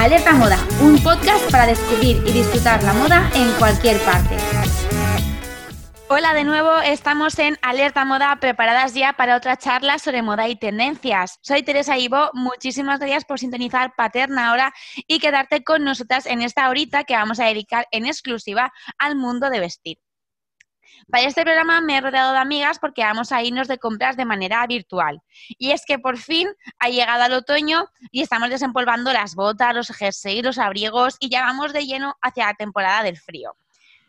[0.00, 4.34] Alerta Moda, un podcast para descubrir y disfrutar la moda en cualquier parte.
[6.08, 10.56] Hola de nuevo, estamos en Alerta Moda, preparadas ya para otra charla sobre moda y
[10.56, 11.38] tendencias.
[11.42, 14.72] Soy Teresa Ivo, muchísimas gracias por sintonizar Paterna ahora
[15.06, 19.50] y quedarte con nosotras en esta horita que vamos a dedicar en exclusiva al mundo
[19.50, 19.98] de vestir.
[21.08, 24.24] Para este programa me he rodeado de amigas porque vamos a irnos de compras de
[24.24, 25.22] manera virtual.
[25.58, 29.88] Y es que por fin ha llegado el otoño y estamos desempolvando las botas, los
[29.88, 33.56] jerseys, los abrigos y ya vamos de lleno hacia la temporada del frío.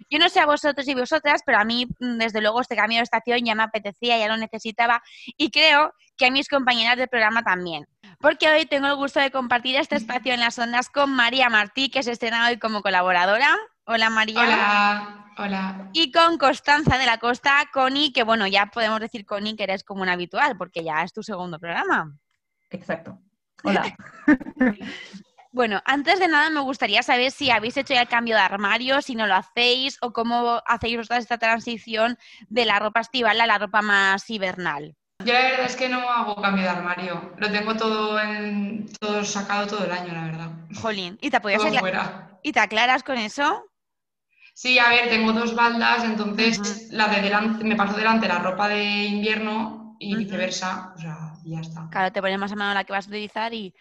[0.09, 2.97] Yo no sé a vosotros y vosotras, pero a mí, mm, desde luego, este cambio
[2.97, 5.01] de estación ya me apetecía, ya lo necesitaba
[5.37, 7.87] y creo que a mis compañeras del programa también.
[8.19, 11.89] Porque hoy tengo el gusto de compartir este espacio en las ondas con María Martí,
[11.89, 13.57] que se estrena hoy como colaboradora.
[13.93, 14.39] Hola María.
[14.41, 15.89] Hola, hola.
[15.91, 19.83] Y con Constanza de la Costa, Connie, que bueno, ya podemos decir Connie que eres
[19.83, 22.17] como un habitual, porque ya es tu segundo programa.
[22.69, 23.19] Exacto.
[23.65, 23.93] Hola.
[25.51, 29.01] Bueno, antes de nada me gustaría saber si habéis hecho ya el cambio de armario,
[29.01, 33.45] si no lo hacéis o cómo hacéis vosotras esta transición de la ropa estival a
[33.45, 34.95] la ropa más hibernal.
[35.25, 37.33] Yo la verdad es que no hago cambio de armario.
[37.37, 40.49] Lo tengo todo en todo sacado todo el año, la verdad.
[40.81, 42.39] Jolín, ¿y te fuera.
[42.41, 43.65] ¿Y te aclaras con eso?
[44.53, 48.67] Sí, a ver, tengo dos baldas, entonces la de delante, me paso delante la ropa
[48.67, 50.93] de invierno y viceversa.
[50.95, 51.87] O sea, y ya está.
[51.89, 53.73] Claro, te pones más a mano la que vas a utilizar y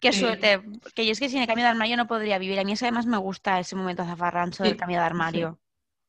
[0.00, 0.18] qué Sí.
[0.18, 0.62] suerte.
[0.94, 2.58] Que yo es que sin el cambio de armario no podría vivir.
[2.60, 5.58] A mí es que además me gusta ese momento zafarrancho del cambio de armario.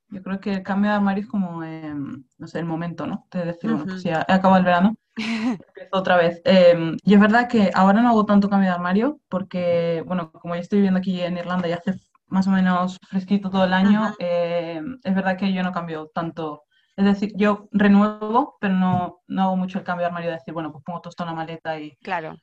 [0.09, 1.93] Yo creo que el cambio de armario es como, eh,
[2.37, 3.27] no sé, el momento, ¿no?
[3.31, 3.93] De decir, bueno, Ujú.
[3.93, 6.41] pues ya he acabado el verano, empiezo otra vez.
[6.45, 10.55] Eh, y es verdad que ahora no hago tanto cambio de armario porque, bueno, como
[10.55, 11.93] ya estoy viviendo aquí en Irlanda y hace
[12.29, 16.63] más o menos fresquito todo el año, eh, es verdad que yo no cambio tanto.
[16.95, 20.53] Es decir, yo renuevo, pero no, no hago mucho el cambio de armario de decir,
[20.53, 22.35] bueno, pues pongo todo esto en la maleta y, Claro.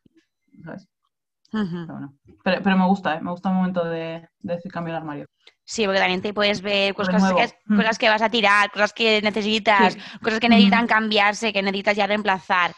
[1.53, 2.15] Pero, bueno.
[2.43, 3.21] pero, pero me gusta, ¿eh?
[3.21, 5.27] Me gusta el momento de, de decir cambio de armario.
[5.65, 7.39] Sí, porque también te puedes ver cosas, Renuevo.
[7.39, 7.77] que, Mm.
[7.77, 10.01] cosas que vas a tirar, cosas que necesitas, Sí.
[10.23, 12.73] cosas que necesitan cambiarse, que necesitas ya reemplazar.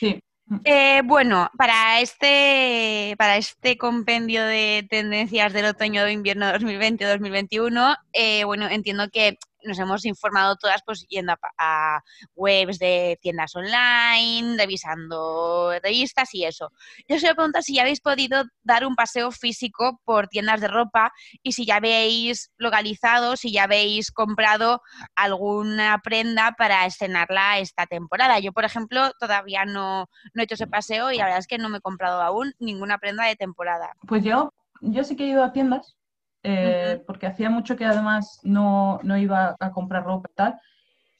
[0.00, 0.20] Sí.
[0.64, 8.44] Eh, bueno, para este, para este compendio de tendencias del otoño de invierno 2020-2021, eh,
[8.44, 12.00] bueno, entiendo que nos hemos informado todas pues yendo a, a
[12.34, 16.70] webs de tiendas online, revisando revistas y eso.
[17.08, 20.68] Yo os quiero preguntar si ya habéis podido dar un paseo físico por tiendas de
[20.68, 21.12] ropa
[21.42, 24.82] y si ya habéis localizado, si ya habéis comprado
[25.14, 28.38] alguna prenda para estrenarla esta temporada.
[28.38, 31.58] Yo, por ejemplo, todavía no, no he hecho ese paseo y la verdad es que
[31.58, 33.92] no me he comprado aún ninguna prenda de temporada.
[34.06, 35.96] Pues yo, yo sí que he ido a tiendas,
[36.42, 37.06] eh, Ujú.
[37.06, 40.60] porque hacía mucho que además no, no iba a comprar ropa y tal.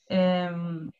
[0.08, 0.50] Eh,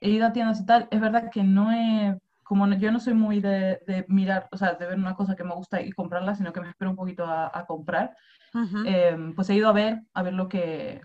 [0.01, 0.89] he ido a tiendas y tal.
[0.91, 4.57] Es verdad que no he, como no- yo no soy muy de, de mirar, o
[4.57, 6.97] sea, de ver una cosa que me gusta y comprarla, sino que me espero un
[6.97, 8.17] poquito a, a comprar.
[8.55, 8.79] Ujú.
[8.87, 11.01] Eh, pues he ido a ver, a ver lo que,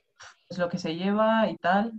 [0.47, 1.93] pues, lo que se lleva y tal.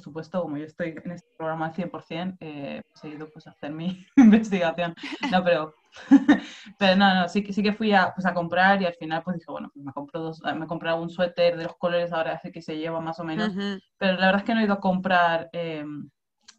[0.00, 3.46] Por supuesto, como yo estoy en este programa al 100%, eh, pues he ido pues,
[3.46, 4.94] a hacer mi investigación.
[5.30, 5.74] No, pero,
[6.78, 9.22] pero no, no, sí, que- sí que fui a, pues, a comprar y al final
[9.22, 12.32] pues dije, bueno, pues me compro dos, me compré un suéter de los colores ahora
[12.34, 13.58] así que se lleva más o menos.
[13.98, 15.84] Pero la verdad es que no he ido a comprar eh,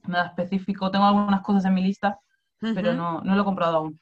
[0.08, 0.92] nada específico.
[0.92, 2.20] Tengo algunas cosas en mi lista,
[2.72, 4.00] pero no, no lo he comprado aún.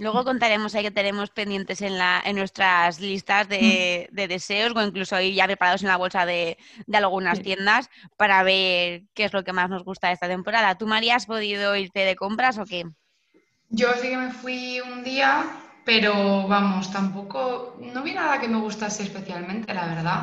[0.00, 4.82] Luego contaremos ahí que tenemos pendientes en, la, en nuestras listas de, de deseos o
[4.82, 6.56] incluso ahí ya preparados en la bolsa de,
[6.86, 7.44] de algunas Sí.
[7.44, 10.74] tiendas para ver qué es lo que más nos gusta de esta temporada.
[10.76, 12.84] ¿Tú, María, has podido irte de compras o qué?
[13.68, 15.44] Yo sí que me fui un día,
[15.84, 20.22] pero vamos, tampoco, no vi nada que me gustase especialmente, la verdad.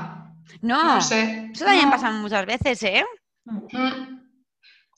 [0.61, 1.49] No, No sé.
[1.53, 1.91] eso también no.
[1.91, 3.05] pasa muchas veces, ¿eh?
[3.45, 4.26] Mm,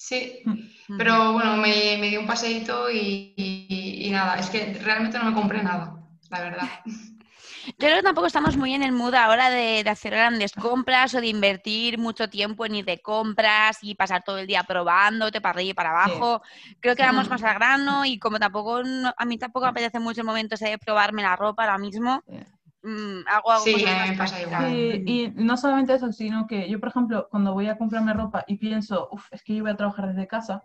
[0.02, 0.98] Sí, Mm.
[0.98, 5.26] pero bueno, me, me di un paseíto y, y- y nada, es que realmente no
[5.26, 5.94] me compré nada,
[6.30, 6.70] la verdad.
[7.66, 11.14] Yo creo que tampoco estamos muy en el mood ahora de, de hacer grandes compras
[11.14, 15.42] o de invertir mucho tiempo en ir de compras y pasar todo el día probándote
[15.42, 16.42] para arriba y para abajo.
[16.80, 17.32] Creo que vamos Mm.
[17.32, 20.56] más al grano y como tampoco no- a mí tampoco me apetece mucho el momento
[20.56, 22.46] ese de probarme la ropa ahora mismo, Eh,
[22.90, 25.04] mm, hago, Sí, me pasa igual.
[25.06, 28.58] Y no solamente eso, sino que yo, por ejemplo, cuando voy a comprarme ropa y
[28.58, 30.64] pienso, uff, es que yo voy a trabajar desde casa,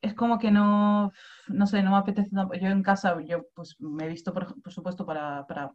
[0.00, 1.12] es como que no,
[1.48, 2.58] no sé, no me apetece tampoco.
[2.58, 5.70] Yo en casa, yo pues me he visto, por, supuesto, para, para,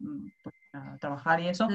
[0.72, 1.66] para trabajar y eso,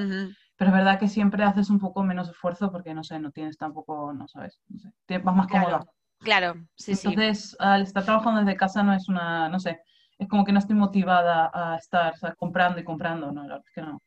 [0.56, 3.58] pero es verdad que siempre haces un poco menos esfuerzo porque, no sé, no tienes
[3.58, 5.86] tampoco, no sabes, no sé, vas más Claro, cómoda.
[6.18, 7.08] Claro, sí, sí.
[7.08, 9.80] Entonces, al estar trabajando desde casa no es una, no sé,
[10.18, 14.00] es como que no estoy motivada a estar comprando y comprando, no, la que no.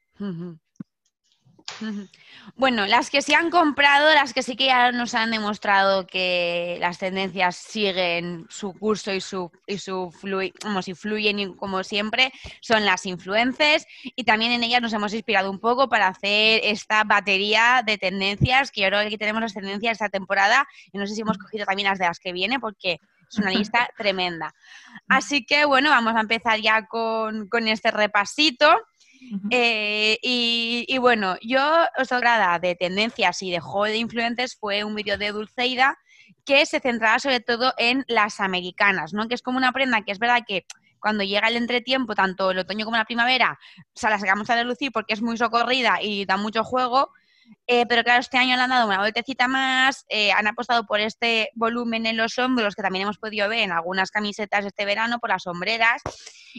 [2.55, 6.77] Bueno, las que sí han comprado, las que sí que ya nos han demostrado que
[6.79, 10.11] las tendencias siguen su curso y su, y su
[10.61, 12.31] como fluyen como siempre,
[12.61, 13.85] son las influencers.
[14.15, 18.71] Y también en ellas nos hemos inspirado un poco para hacer esta batería de tendencias,
[18.71, 20.67] que yo creo que aquí tenemos las tendencias esta temporada.
[20.91, 23.51] Y no sé si hemos cogido también las de las que viene porque es una
[23.51, 24.53] lista tremenda.
[25.07, 28.67] Así que bueno, vamos a empezar ya con, con este repasito.
[29.51, 31.61] Eh, y, bueno, yo
[31.97, 35.97] os agrada de tendencias y de juego de influencers fue un vídeo de Dulceida
[36.45, 39.27] que se centraba sobre todo en las americanas, ¿no?
[39.27, 40.65] Que es como una prenda que es verdad que
[40.99, 43.59] cuando llega el entretiempo, tanto el otoño como la primavera,
[43.93, 47.11] se la sacamos a relucir porque es muy socorrida y da mucho juego.
[47.67, 50.99] Eh, pero claro, este año le han dado una vueltecita más, eh, han apostado por
[50.99, 55.19] este volumen en los hombros que también hemos podido ver en algunas camisetas este verano,
[55.19, 56.01] por las sombreras,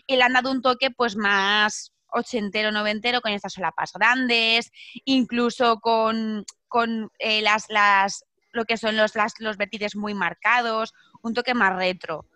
[0.07, 4.71] y le han dado un toque pues más ochentero, noventero, con estas solapas grandes,
[5.05, 6.45] incluso con,
[7.19, 11.75] eh, las, las, lo que son los, las, los vértices muy marcados, un toque más
[11.77, 12.27] retro.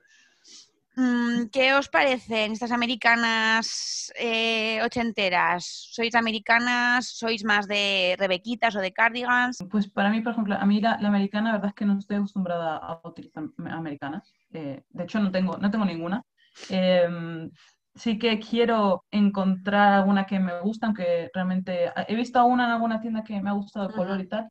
[0.96, 5.88] Mm, ¿Qué os parecen estas americanas eh, ochenteras?
[5.91, 7.08] ¿Sois americanas?
[7.08, 9.58] ¿Sois más de rebequitas o de cardigans?
[9.70, 12.17] Pues para mí, por ejemplo, a mí la, americana, la verdad es que no estoy
[12.17, 14.32] acostumbrada a utilizar americanas.
[14.52, 16.23] Eh, de hecho, no tengo, no tengo ninguna.
[16.69, 17.50] Em,
[17.94, 23.00] sí que quiero encontrar alguna que me gusta, aunque realmente he visto una en alguna
[23.00, 24.49] tienda que me ha gustado el color y tal.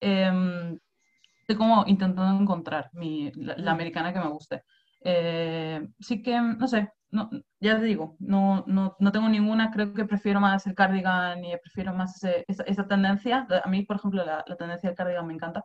[0.00, 0.76] Eh,
[1.48, 4.64] estoy como intentando encontrar mi, la, americana que me guste.
[5.00, 7.30] Eh, sí que, no sé, no,
[7.60, 11.56] ya te digo, no, no, no, tengo ninguna, creo que prefiero más el cardigan y
[11.56, 13.46] prefiero más esa, tendencia.
[13.64, 15.62] A mí, por ejemplo, la, tendencia del cardigan me encanta.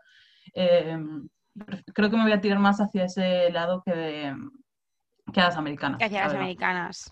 [0.53, 0.97] Eh,
[1.93, 4.35] creo que me voy a tirar más hacia ese lado que de,
[5.33, 5.99] que a las americanas.
[5.99, 7.11] Que las americanas.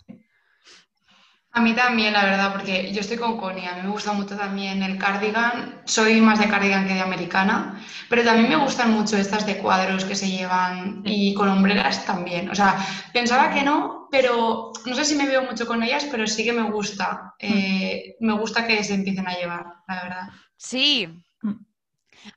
[1.54, 4.38] A mí también, la verdad, porque yo estoy con Connie, a mí me gusta mucho
[4.38, 7.78] también el cardigan, soy más de cardigan que de americana,
[8.08, 12.48] pero también me gustan mucho estas de cuadros que se llevan y con hombreras también.
[12.48, 12.78] O sea,
[13.12, 16.54] pensaba que no, pero no sé si me veo mucho con ellas, pero sí que
[16.54, 17.34] me gusta.
[17.38, 20.28] Eh, me gusta que se empiecen a llevar, la verdad.
[20.56, 21.06] Sí.
[21.42, 21.66] Mm.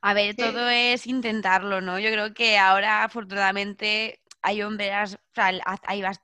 [0.02, 1.98] A ver, todo es intentarlo, ¿no?
[1.98, 5.60] Yo creo que ahora, afortunadamente, hay hombreras, hay,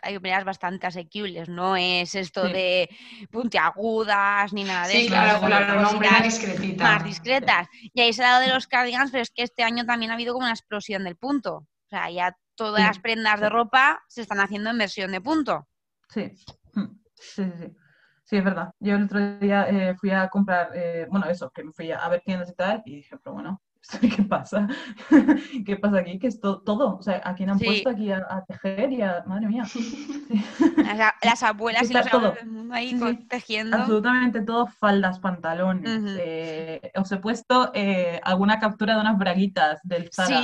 [0.00, 2.88] hay hombreras bastante asequibles, no es esto de
[3.32, 5.08] puntiagudas ni nada de sí, eso.
[5.08, 6.84] claro, claro, una hombrera discretita.
[6.84, 7.66] Más discretas.
[7.92, 10.14] Y ahí se ha dado de los cardigans, pero es que este año también ha
[10.14, 11.56] habido como una explosión del punto.
[11.56, 15.66] O sea, ya todas las prendas de ropa se están haciendo en versión de punto.
[16.08, 16.30] Sí,
[16.74, 17.76] mm, sí, sí.
[18.22, 18.70] Sí, es verdad.
[18.78, 22.08] Yo el otro día eh, fui a comprar, eh, bueno, eso, que me fui a,
[22.08, 23.60] ver tiendas y tal, y dije, pero bueno,
[24.16, 24.68] ¿qué pasa?
[25.66, 26.18] ¿Qué pasa aquí?
[26.18, 29.48] Que es todo, o sea, ¿a quién han puesto aquí a, tejer y a, madre
[29.48, 29.64] mía?
[31.22, 32.34] Las, abuelas y los todo.
[32.72, 32.98] ahí
[33.28, 33.76] tejiendo.
[33.76, 36.16] Absolutamente todo, faldas, pantalones.
[36.18, 40.42] Eh, os he puesto eh, alguna captura de unas braguitas del Zara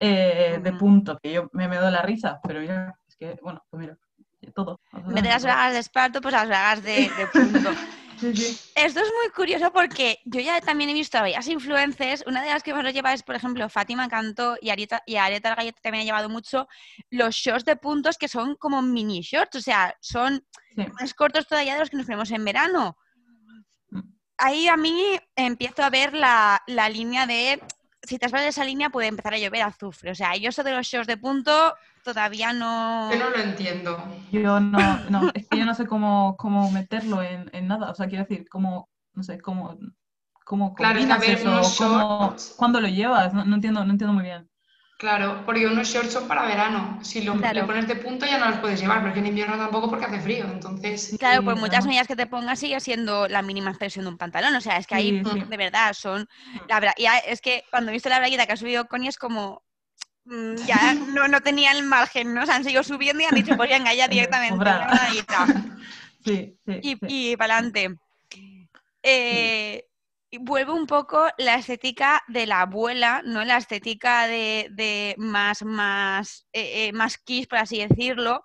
[0.00, 3.64] eh, de punto, que yo me, me doy la risa, pero ya, es que, bueno,
[3.70, 3.98] pues mira,
[4.54, 4.80] todo.
[4.92, 7.70] En vez de las bragas de esparto, pues las bragas de, de punto.
[8.22, 12.24] Esto es muy curioso porque yo ya también he visto a varias influencers.
[12.26, 15.16] Una de las que más lo lleva es, por ejemplo, Fátima Cantó y Arieta, y
[15.16, 16.68] Arieta Galleta también ha llevado mucho
[17.10, 20.46] los shorts de puntos que son como mini shorts, o sea, son
[20.76, 22.96] más cortos todavía de los que nos ponemos en verano.
[24.38, 27.60] Ahí a mí empiezo a ver la, la línea de
[28.02, 30.10] si te vas de esa línea puede empezar a llover azufre.
[30.10, 33.10] O sea, yo eso de los shows de punto todavía no...
[33.12, 34.04] Yo no lo entiendo.
[34.30, 37.90] Yo no, no es que yo no sé cómo, cómo meterlo en, en, nada.
[37.90, 39.78] O sea, quiero decir, cómo, no sé, cómo,
[40.44, 43.32] cómo claro, eso, ¿cuándo lo llevas?
[43.32, 44.48] No, entiendo, no entiendo muy bien.
[45.02, 47.00] Claro, porque unos shorts son para verano.
[47.02, 49.90] Si lo, le pones de punto ya no los puedes llevar, porque en invierno tampoco
[49.90, 50.44] porque hace frío.
[50.44, 51.16] Entonces.
[51.18, 54.54] Claro, pues muchas medidas que te pongas sigue siendo la mínima expresión de un pantalón.
[54.54, 56.28] O sea, es que ahí de verdad son.
[56.68, 59.18] La verdad, ya es que cuando he visto la braguita que ha subido Connie es
[59.18, 59.64] como.
[60.24, 62.46] Mm, ya no, no tenía el margen, ¿no?
[62.46, 64.64] Se han seguido subiendo y han dicho, pues venga, ya directamente.
[66.24, 67.96] sí, sí, y, y para adelante.
[69.02, 69.84] Eh,
[70.40, 73.44] vuelve un poco la estética de la abuela, ¿no?
[73.44, 78.44] La estética de, más, más, eh, eh, más kiss, por así decirlo.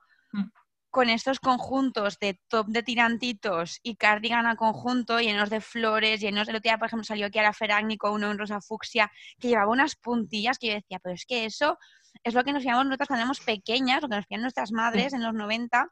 [0.98, 6.48] Con estos conjuntos de top de tirantitos y cardigan a conjunto, llenos de flores, llenos
[6.48, 9.50] de lo por ejemplo, salió aquí a la Feragni con uno en rosa fucsia, que
[9.50, 11.78] llevaba unas puntillas que yo decía, pero es que eso
[12.24, 15.14] es lo que nos llamamos nosotras cuando éramos pequeñas, lo que nos hacían nuestras madres
[15.14, 15.88] en los 90.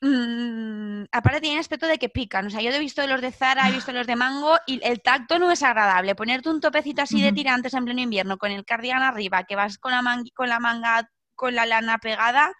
[0.00, 2.46] Mm, aparte tiene aspecto de que pican.
[2.46, 5.02] O sea, yo he visto los de Zara, he visto los de Mango y el
[5.02, 6.14] tacto no es agradable.
[6.14, 9.76] Ponerte un topecito así de tirantes en pleno invierno con el cardigan arriba, que vas
[9.76, 10.00] con la,
[10.34, 12.54] con la manga, con la lana pegada,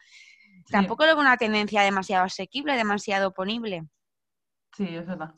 [0.71, 3.87] tampoco es una tendencia demasiado asequible, demasiado ponible.
[4.77, 5.35] Sí, es verdad.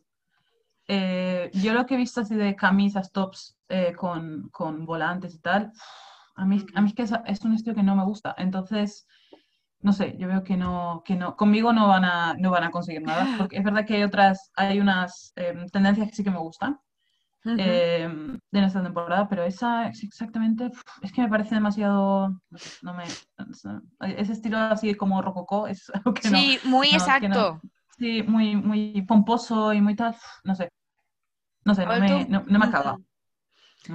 [0.88, 5.38] eh, yo lo que he visto así de camisas, tops eh, con, con, volantes y
[5.38, 5.72] tal,
[6.34, 8.34] a mí, a mí es que es, es, un estilo que no me gusta.
[8.38, 9.06] Entonces,
[9.82, 12.70] no sé, yo veo que no, que no, conmigo no van a, no van a
[12.70, 16.30] conseguir nada, porque es verdad que hay otras, hay unas em, tendencias que sí que
[16.30, 16.78] me gustan.
[17.42, 20.70] Em, de nuestra temporada, pero esa exactamente
[21.00, 22.38] es que me parece demasiado
[22.82, 23.04] no me,
[24.14, 25.90] ese estilo así como rococó es
[26.22, 27.58] que sí, muy exacto
[27.96, 30.68] sí, muy, muy pomposo y muy tal, no sé
[31.64, 32.98] no sé, no me, no, me acaba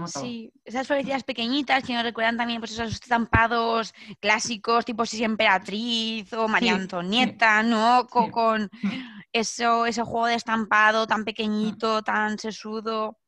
[0.07, 6.33] Sí, esas florecillas pequeñitas que nos recuerdan también pues esos estampados clásicos tipo si emperatriz
[6.33, 8.07] o María Antonieta, ¿no?
[8.07, 8.89] Con, mm.
[9.31, 13.19] eso, ese juego de estampado tan pequeñito, tan sesudo.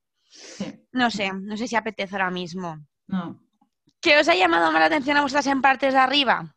[0.92, 2.80] No sé, no sé si apetece ahora mismo.
[3.08, 3.40] No.
[4.02, 6.56] ¿Qué os ha llamado más la atención a vosotras en partes de arriba?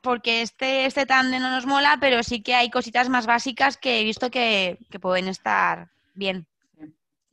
[0.00, 4.00] Porque este, este tándem no nos mola, pero sí que hay cositas más básicas que
[4.00, 6.46] he visto que, pueden estar bien.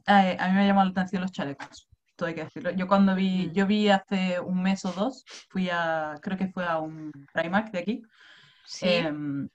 [0.06, 2.72] a mí me ha llamado la atención los chalecos, todo hay que decirlo.
[2.72, 3.52] Yo cuando vi, mm.
[3.54, 7.72] yo vi hace un mes o dos, fui a, creo que fue a un Primark
[7.72, 8.04] de aquí,
[8.82, 9.48] em,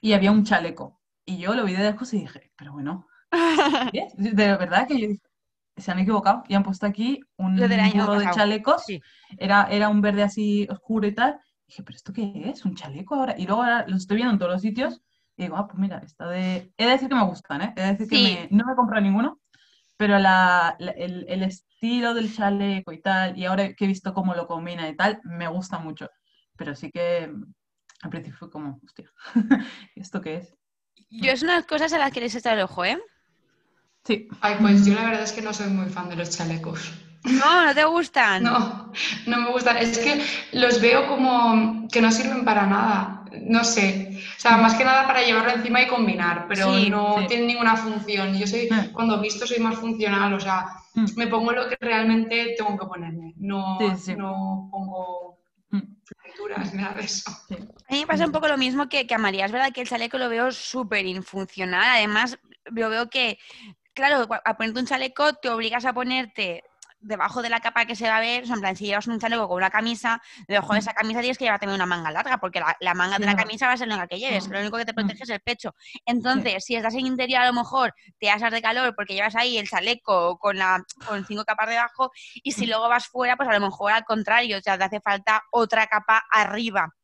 [0.00, 1.00] y había un chaleco.
[1.24, 3.06] Y yo lo vi de lejos y dije, pero bueno,
[3.92, 5.31] de verdad que yo dije,
[5.76, 8.84] se han equivocado y han puesto aquí un burro de chalecos.
[9.38, 11.38] Era, era un verde así oscuro y tal.
[11.66, 12.64] dije, ¿pero esto qué es?
[12.64, 13.34] ¿Un chaleco ahora?
[13.38, 15.00] Y luego ahora lo estoy viendo en todos los sitios.
[15.36, 16.72] Y digo, ah, pues mira, está de.
[16.76, 17.72] He de decir que me gustan, ¿eh?
[17.76, 19.40] He de decir que no me compro ninguno,
[19.96, 24.34] pero la, el, el, estilo del chaleco y tal, y ahora que he visto cómo
[24.34, 26.10] lo combina y tal, me gusta mucho.
[26.56, 27.32] Pero sí que
[28.02, 29.10] al principio fue como, hostia,
[29.96, 30.54] ¿esto qué es?
[31.08, 33.00] Yo es una cosas a las que les está el ojo, ¿eh?
[34.04, 34.28] Sí.
[34.40, 36.92] Ay, pues yo la verdad es que no soy muy fan de los chalecos.
[37.24, 38.42] No, no te gustan.
[38.52, 38.92] No,
[39.26, 39.76] no me gustan.
[39.76, 40.20] Es que
[40.52, 43.24] los veo como que no sirven para nada.
[43.42, 44.20] No sé.
[44.36, 48.36] O sea, más que nada para llevarlo encima y combinar, pero no tienen ninguna función.
[48.36, 48.92] Yo soy, mm.
[48.92, 50.34] cuando visto, soy más funcional.
[50.34, 51.04] O sea, mm.
[51.16, 53.34] me pongo lo que realmente tengo que ponerme.
[53.38, 53.78] No,
[54.16, 55.38] no pongo
[55.70, 55.80] mm.
[56.04, 57.30] florituras, nada de eso.
[57.30, 59.46] A mí me pasa un poco lo mismo que, que, a María.
[59.46, 61.84] Es verdad que el chaleco lo veo súper infuncional.
[61.84, 62.38] Además,
[62.70, 63.38] yo veo que
[63.94, 66.64] claro, a ponerte un chaleco te obligas a ponerte
[67.02, 69.06] debajo de la capa que se va a ver, o sea, en plan, si llevas
[69.06, 72.10] un chaleco con una camisa, debajo de esa camisa tienes que llevar también una manga
[72.10, 74.78] larga, porque la, manga de la camisa va a ser la que lleves, lo único
[74.78, 75.74] que te protege es el pecho.
[76.06, 79.58] Entonces, si estás en interior, a lo mejor te asas de calor porque llevas ahí
[79.58, 83.52] el chaleco con, la, con cinco capas debajo, y si luego vas fuera, pues a
[83.52, 86.94] lo mejor al contrario, o sea, te hace falta otra capa arriba.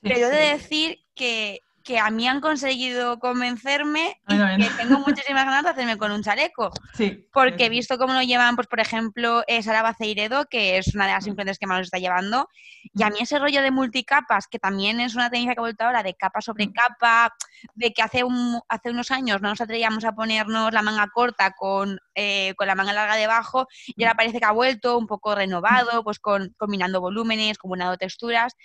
[0.00, 5.44] Pero he de decir que que a mí han conseguido convencerme y que tengo muchísimas
[5.44, 6.72] ganas de hacerme con un chaleco.
[6.94, 7.28] Sí.
[7.32, 11.12] Porque he visto cómo lo llevan, pues por ejemplo, Sara Baceiredo, que es una de
[11.12, 12.48] las influencers que más lo está llevando.
[12.92, 15.84] Y a mí ese rollo de multicapas, que también es una tendencia que ha vuelto
[15.84, 17.32] ahora, de capa sobre capa,
[17.74, 21.52] de que hace, un, hace unos años no nos atrevíamos a ponernos la manga corta
[21.52, 25.36] con, eh, con la manga larga debajo, y ahora parece que ha vuelto un poco
[25.36, 28.56] renovado, pues con, combinando volúmenes, combinando texturas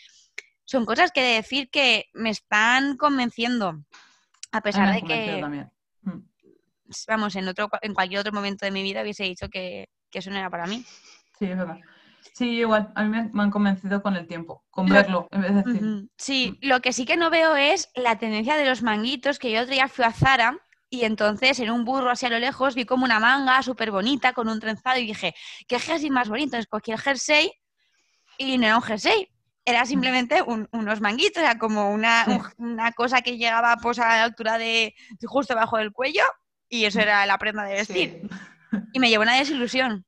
[0.71, 3.83] son cosas que decir que me están convenciendo,
[4.53, 5.43] a pesar de que,
[6.03, 6.19] mm.
[7.09, 10.37] vamos, en, otro, en cualquier otro momento de mi vida hubiese dicho que, eso no
[10.37, 10.85] era para mí.
[11.37, 11.77] Sí, es verdad.
[12.33, 15.63] Sí, igual, a mí me, han convencido con el tiempo, con verlo, en vez de
[15.63, 16.09] decir.
[16.17, 16.67] Sí, mm.
[16.67, 19.73] lo que sí que no veo es la tendencia de los manguitos, que yo otro
[19.73, 20.57] día fui a Zara
[20.89, 24.31] y entonces en un burro así a lo lejos vi como una manga súper bonita
[24.31, 25.35] con un trenzado y dije,
[25.67, 26.55] ¿qué jersey más bonito?
[26.55, 27.51] Entonces cogí el jersey
[28.37, 29.29] y no era un jersey,
[29.65, 32.25] era simplemente unos manguitos, era como una,
[32.57, 36.23] una, cosa que llegaba pues, a la altura de justo debajo del cuello
[36.67, 38.21] y eso era la prenda de vestir.
[38.93, 40.05] Y me llevó una desilusión.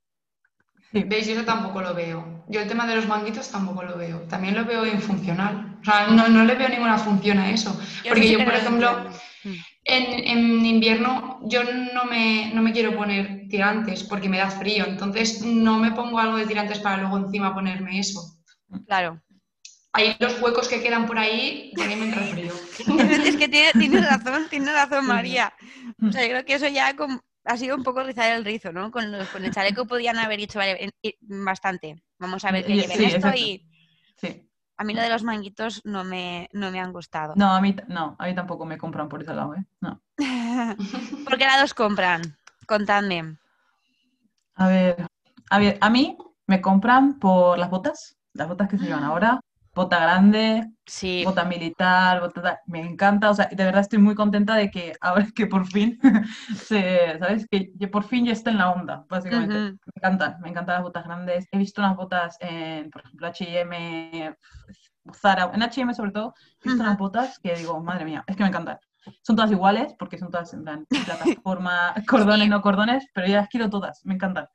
[0.91, 1.27] ¿Veis?
[1.27, 2.45] Yo eso tampoco lo veo.
[2.47, 4.21] Yo el tema de los manguitos tampoco lo veo.
[4.21, 5.77] También lo veo infuncional.
[5.81, 7.77] O sea, no, no le veo ninguna función a eso.
[8.07, 9.09] Porque yo, por ejemplo,
[9.43, 14.85] en, en, invierno yo no me, no me quiero poner tirantes porque me da frío.
[14.85, 18.21] Entonces no me pongo algo de tirantes para luego encima ponerme eso.
[18.85, 19.19] Claro
[19.93, 22.51] ahí los huecos que quedan por ahí, ya me entra frío.
[23.25, 25.53] es que tienes razón, tienes razón, María.
[26.05, 26.93] O sea, yo creo que eso ya
[27.45, 28.91] ha sido un poco rizar el rizo, ¿no?
[28.91, 30.59] Con, el chaleco podían haber hecho
[31.21, 32.03] bastante.
[32.19, 33.65] Vamos a ver qué lleven esto y...
[34.17, 34.49] Sí.
[34.75, 37.35] A mí lo de los manguitos no me, no me han gustado.
[37.35, 39.63] No, a mí, no, a mí tampoco me compran por ese lado, ¿eh?
[39.79, 40.01] No.
[41.25, 42.37] ¿Por qué lados compran?
[42.65, 43.37] Contadme.
[44.55, 45.07] A ver,
[45.51, 49.39] a ver, a mí me compran por las botas, las botas que se llevan ahora,
[49.73, 51.23] bota grande, sí.
[51.25, 55.27] bota militar, bota, me encanta, o sea, de verdad estoy muy contenta de que ahora
[55.35, 55.99] que por fin,
[56.55, 57.47] se, ¿sabes?
[57.49, 59.55] Que, por fin ya está en la onda, básicamente.
[59.55, 61.47] Me encantan, me encantan las botas grandes.
[61.51, 64.35] He visto unas botas en, por ejemplo, H&M,
[65.13, 68.43] Zara, en H&M sobre todo, he visto unas botas que digo, madre mía, es que
[68.43, 68.77] me encantan.
[69.21, 70.85] Son todas iguales, porque son todas en plan
[71.41, 74.47] plataforma, cordones, no cordones, pero ya las quiero todas, me encantan.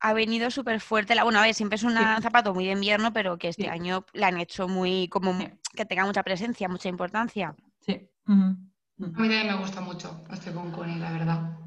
[0.00, 1.14] Ha venido súper fuerte.
[1.14, 4.06] La, bueno, a ver, siempre es un zapato muy de invierno, pero que este año
[4.14, 5.36] la han hecho muy, como
[5.74, 7.54] que tenga mucha presencia, mucha importancia.
[7.80, 8.08] Sí.
[8.26, 11.58] A mí también me gusta mucho, estoy con Connie, la verdad.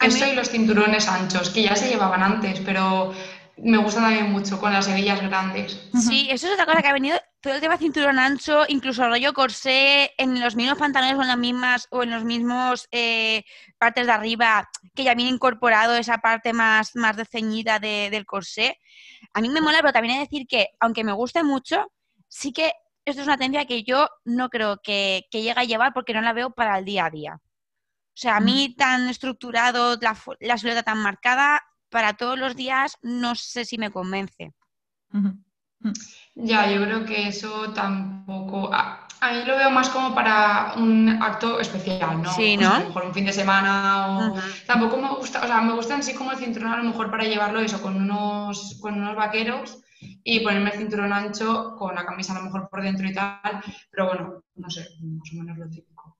[0.00, 3.12] Eso y los cinturones anchos, que ya se llevaban antes, pero
[3.56, 5.88] me gustan también mucho, con las hebillas grandes.
[5.92, 9.34] Sí, eso es otra cosa que ha venido todo el tema cinturón ancho, incluso rollo
[9.34, 13.44] corsé, en los mismos pantalones o en las mismas, o en los mismos eh,
[13.76, 18.80] partes de arriba, que ya viene incorporado esa parte más, más de ceñida del corsé.
[19.34, 21.92] A mí me mola, pero también he de decir que, aunque me guste mucho,
[22.28, 22.72] sí que
[23.04, 26.22] esto es una tendencia que yo no creo que, que llegue a llevar porque no
[26.22, 27.34] la veo para el día a día.
[27.34, 31.60] O sea, a mí tan estructurado, la, la silueta tan marcada,
[31.90, 34.54] para todos los días no sé si me convence.
[36.34, 38.70] Ya, yo creo que eso tampoco.
[38.72, 42.32] A, mí lo veo más como para un acto especial, ¿no?
[42.32, 42.74] Sí, ¿no?
[42.74, 44.34] a lo mejor un fin de semana o.
[44.66, 47.24] Tampoco me gusta, o sea, me gustan así como el cinturón a lo mejor para
[47.24, 49.80] llevarlo eso con unos, con unos vaqueros
[50.22, 53.62] y ponerme el cinturón ancho con la camisa a lo mejor por dentro y tal,
[53.90, 56.16] pero bueno, no sé, más o menos lo típico.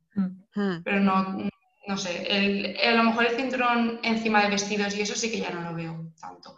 [0.84, 1.50] Pero no,
[1.86, 5.40] no sé, el, a lo mejor el cinturón encima de vestidos y eso sí que
[5.40, 6.56] ya no lo veo tanto.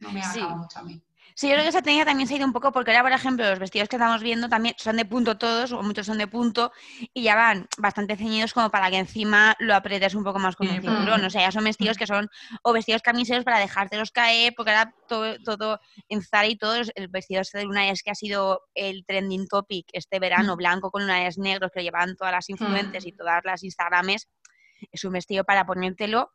[0.00, 0.40] No me ha sí.
[0.40, 1.02] mucho a mí.
[1.38, 3.12] Sí, yo creo que esa tendencia también se ha ido un poco porque ahora, por
[3.12, 6.26] ejemplo, los vestidos que estamos viendo también son de punto todos, o muchos son de
[6.26, 6.72] punto,
[7.12, 10.66] y ya van bastante ceñidos como para que encima lo aprietes un poco más con
[10.66, 11.22] un cinturón.
[11.22, 12.30] O sea, ya son vestidos que son,
[12.62, 17.08] o vestidos camiseros para dejártelos caer, porque ahora todo, todo en Zara y todo, el
[17.08, 21.36] vestido este de lunares que ha sido el trending topic este verano, blanco con lunares
[21.36, 24.26] negros que lo llevan todas las influencers y todas las Instagrames,
[24.90, 26.32] es un vestido para ponértelo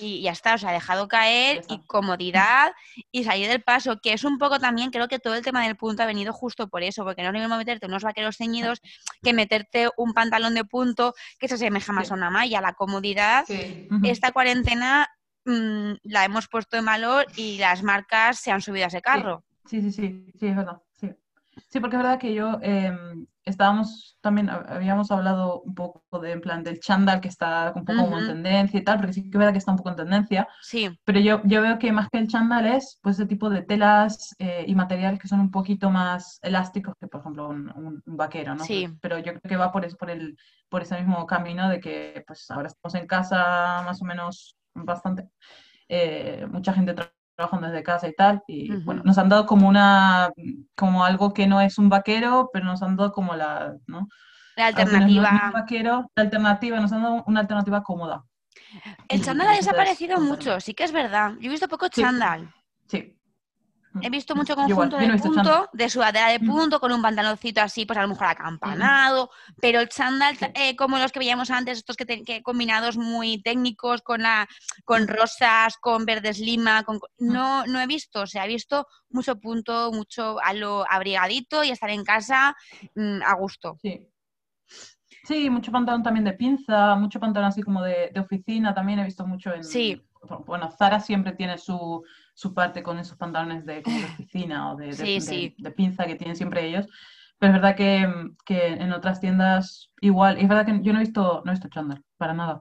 [0.00, 2.72] y ya está, o sea, dejado caer y comodidad
[3.10, 5.76] y salir del paso, que es un poco también, creo que todo el tema del
[5.76, 8.80] punto ha venido justo por eso, porque no es lo mismo meterte unos vaqueros ceñidos
[9.22, 12.60] que meterte un pantalón de punto que se asemeja más a una malla.
[12.60, 13.44] La comodidad,
[14.04, 15.08] esta cuarentena
[15.44, 19.44] mm, la hemos puesto en valor y las marcas se han subido a ese carro.
[19.66, 20.82] Sí, sí, sí, sí, es verdad.
[20.92, 21.10] Sí,
[21.68, 26.40] sí porque es verdad que yo em, estábamos también, habíamos hablado un poco de, en
[26.40, 29.28] plan, del chándal que está un poco como en tendencia y tal, porque sí que
[29.28, 30.48] es verdad que está un poco en tendencia.
[30.62, 30.90] Sí.
[31.04, 34.34] Pero yo, yo veo que más que el chándal es pues ese tipo de telas
[34.38, 38.64] eh, y materiales que son un poquito más elásticos que, por ejemplo, un, vaquero, ¿no?
[38.64, 38.88] Sí.
[39.00, 40.36] Pero yo creo que va por, por, el,
[40.68, 45.28] por ese mismo camino de que pues ahora estamos en casa más o menos bastante.
[45.88, 46.94] Eh, mucha gente
[47.40, 50.30] trabajando desde casa y tal, y bueno, nos han dado como una,
[50.76, 54.08] como algo que no es un vaquero, pero nos han dado como la, ¿no?
[54.56, 55.50] La alternativa.
[55.54, 58.24] vaquero, la alternativa, nos han dado una alternativa cómoda.
[59.08, 61.32] El chándal ha desaparecido mucho, sí que es verdad.
[61.40, 62.52] Yo he visto poco chándal.
[62.86, 63.16] sí.
[64.02, 67.98] He visto mucho conjunto de punto, de sudadera de punto, con un pantaloncito así, pues
[67.98, 72.42] a lo mejor acampanado, pero el chándal, eh, como los que veíamos antes, estos que,
[72.42, 74.48] combinados muy técnicos, con la,
[74.84, 79.40] con rosas, con verdes lima, con, no, no he visto, o sea, he visto mucho
[79.40, 82.54] punto, mucho a lo abrigadito y estar en casa
[82.94, 83.76] mm, a gusto.
[83.82, 84.06] Sí.
[85.24, 89.04] Sí, mucho pantalón también de pinza, mucho pantalón así como de, de oficina, también he
[89.04, 89.64] visto mucho en...
[89.64, 90.00] Sí.
[90.46, 93.82] Bueno, Zara siempre tiene su, su parte con esos pantalones de,
[94.14, 96.86] oficina o de, de, pinza que tienen siempre ellos.
[97.38, 98.06] Pero es verdad que,
[98.44, 101.54] que, en otras tiendas igual, y es verdad que yo no he visto, no he
[101.54, 102.60] visto chándal, para nada.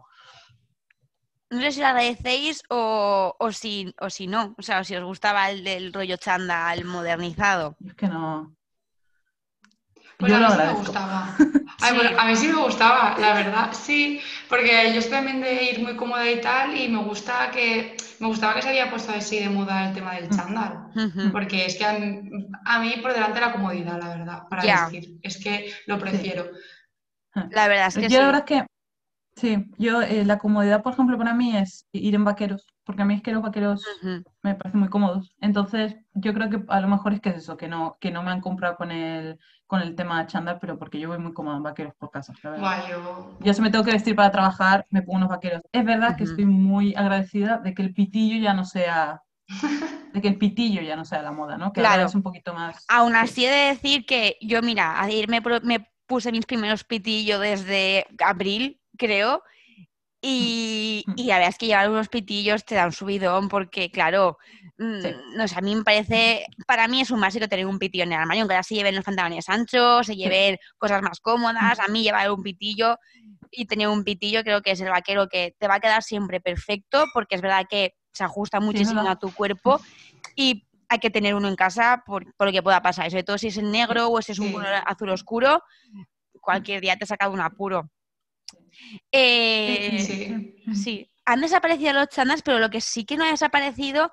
[1.50, 5.04] No sé si lo agradecéis o, o, si, o si no, o sea, si os
[5.04, 7.76] gustaba el del rollo chándal modernizado.
[7.84, 8.56] Es que no.
[10.20, 11.36] Pues a mí sí me gustaba.
[12.18, 15.96] a mí sí me gustaba, la verdad, sí, porque yo estoy también de ir muy
[15.96, 19.50] cómoda y tal, y me gusta que me gustaba que se había puesto así de
[19.50, 20.90] moda el tema del chándal,
[21.32, 25.72] porque es que a mí, por delante la comodidad, la verdad, para decir, es que
[25.86, 26.50] lo prefiero.
[27.52, 28.68] La verdad es que yo la verdad es que
[29.40, 33.06] sí, yo eh, la comodidad, por ejemplo, para mí es ir en vaqueros, porque a
[33.06, 33.84] mí es que los vaqueros
[34.42, 35.36] me parecen muy cómodos.
[35.42, 38.24] Entonces, yo creo que a lo mejor es que es eso, que no, que no
[38.24, 41.34] me han comprado con el, con el tema de chándal, pero porque yo voy muy
[41.34, 42.34] cómoda en vaqueros por casa.
[42.44, 43.38] yo...
[43.40, 45.62] yo si me tengo que vestir para trabajar, me pongo unos vaqueros.
[45.72, 49.22] Es verdad que estoy muy agradecida de que el pitillo ya no sea
[50.14, 51.74] de que el pitillo ya no sea la moda, ¿no?
[51.74, 52.06] Que claro.
[52.06, 52.86] es un poquito más.
[52.88, 57.40] Aún así he de decir que yo, mira, ayer me, me puse mis primeros pitillos
[57.40, 59.42] desde abril, creo,
[60.22, 61.14] y, mm.
[61.16, 64.38] y la verdad es que llevar unos pitillos te da un subidón porque, claro,
[64.78, 68.04] mm, no sé, a mí me parece, para mí es un básico tener un pitillo
[68.04, 71.80] en el armario, aunque ahora se lleven los pantalones anchos, se lleven cosas más cómodas,
[71.80, 72.98] a mí llevar un pitillo
[73.50, 76.42] y tener un pitillo creo que es el vaquero que te va a quedar siempre
[76.42, 79.80] perfecto porque es verdad que se ajusta muchísimo a tu cuerpo
[80.36, 83.38] y hay que tener uno en casa por, por, lo que pueda pasar, sobre todo
[83.38, 85.64] si es en negro o si es un color azul oscuro,
[86.42, 87.90] cualquier día te saca un apuro.
[89.12, 90.76] Eh, Sí.
[90.76, 94.12] Sí, han desaparecido los chandas, pero lo que sí que no ha desaparecido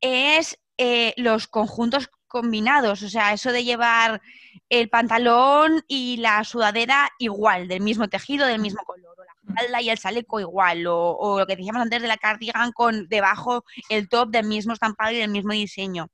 [0.00, 4.20] es eh, los conjuntos combinados, o sea, eso de llevar
[4.68, 9.80] el pantalón y la sudadera igual, del mismo tejido, del mismo color, o la falda
[9.80, 13.64] y el chaleco igual, o, o lo que decíamos antes de la cardigan con debajo
[13.88, 16.08] el top del mismo estampado y del mismo diseño.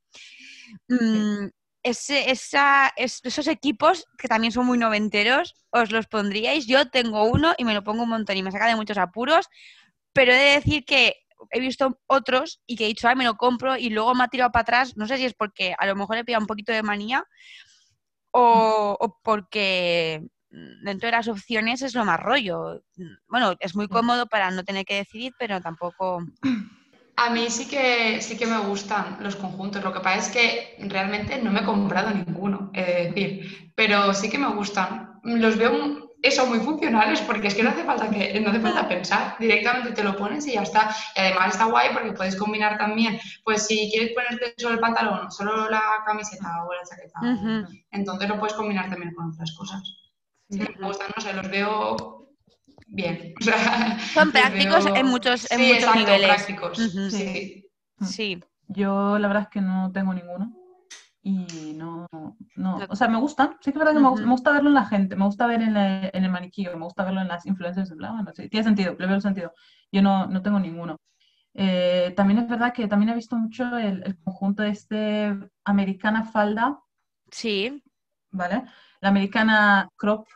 [0.88, 1.46] Mm,
[1.85, 6.66] ese- esa- es- esos equipos, que también son muy noventeros, os los pondríais.
[6.66, 9.49] Yo tengo uno y me lo pongo un montón y me saca de muchos apuros,
[10.12, 11.16] pero he de decir que
[11.51, 14.29] he visto otros y que he dicho, ay, me lo compro y luego me ha
[14.29, 14.97] tirado para atrás.
[14.97, 17.25] No sé si es porque a lo mejor he pillado un poquito de manía
[18.31, 22.83] o, o porque mm, dentro de las opciones es lo más rollo.
[22.97, 26.25] Mm, Bueno, es muy cómodo para no tener que decidir, pero tampoco...
[27.16, 29.85] A mí sí que, sí que me gustan los conjuntos.
[29.85, 33.72] Lo que pasa es que realmente no me he comprado ninguno, he de decir.
[33.74, 35.20] Pero sí que me gustan.
[35.22, 38.88] Los veo eso muy funcionales porque es que no hace falta que no hace falta
[38.88, 39.37] pensar.
[39.38, 40.94] Directamente te lo pones y ya está.
[41.14, 43.20] Y además está guay porque puedes combinar también.
[43.44, 47.68] Pues si quieres ponerte solo el pantalón, solo la camiseta o la chaqueta.
[47.90, 49.83] Entonces lo puedes combinar también con otras cosas.
[50.50, 52.23] Sí, me gustan, no sé, los veo
[52.87, 53.35] bien.
[53.40, 56.27] O sea, Son prácticos veo- en muchos, en Sí, muchos exacto, niveles.
[56.29, 56.79] prácticos.
[57.11, 57.64] Sí.
[58.01, 58.40] Sí.
[58.68, 60.53] Yo la verdad es que no tengo ninguno
[61.23, 62.07] y no,
[62.57, 64.23] no, o sea, me gustan, sí que es verdad que me, gu- Ujú.
[64.25, 66.75] me gusta verlo en la gente, me gusta ver en, la- en el maniquí, me
[66.85, 69.53] gusta verlo en las bueno, sí, tiene sentido, le veo el sentido.
[69.92, 70.97] Yo no, no tengo ninguno.
[71.55, 76.81] Eh, también es verdad que también he visto mucho el, el conjunto este americana falda,
[77.31, 77.83] Sí.
[78.31, 78.64] ¿vale?
[79.01, 80.27] La americana crop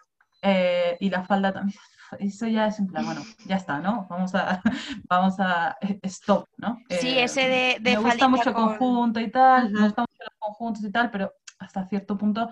[0.42, 1.78] eh, y la falda también.
[2.18, 4.06] Eso ya es en plan, bueno, ya está, ¿no?
[4.08, 4.62] Vamos a,
[5.08, 6.82] vamos a, eh, stop, ¿no?
[6.88, 9.74] Sí, Eh, ese de, de me gusta mucho el con- conjunto y tal, Ujú.
[9.74, 12.48] me gustan mucho los conjuntos y tal, pero hasta cierto punto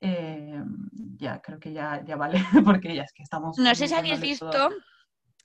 [0.00, 0.62] eh,
[1.18, 3.56] ya creo que ya, ya vale, porque ya es que estamos...
[3.58, 4.68] No sé si habéis visto todo.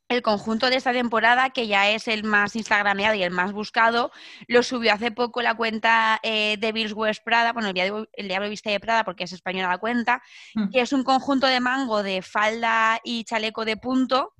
[0.08, 4.12] El conjunto de esta temporada, que ya es el más instagrameado y el más buscado,
[4.48, 8.28] lo subió hace poco la cuenta eh, de Bills West Prada, bueno, el Diablo, el
[8.28, 10.22] Diablo Viste de Prada, porque es española la cuenta,
[10.54, 10.70] Mm.
[10.70, 14.34] que es un conjunto de mango de falda y chaleco de punto,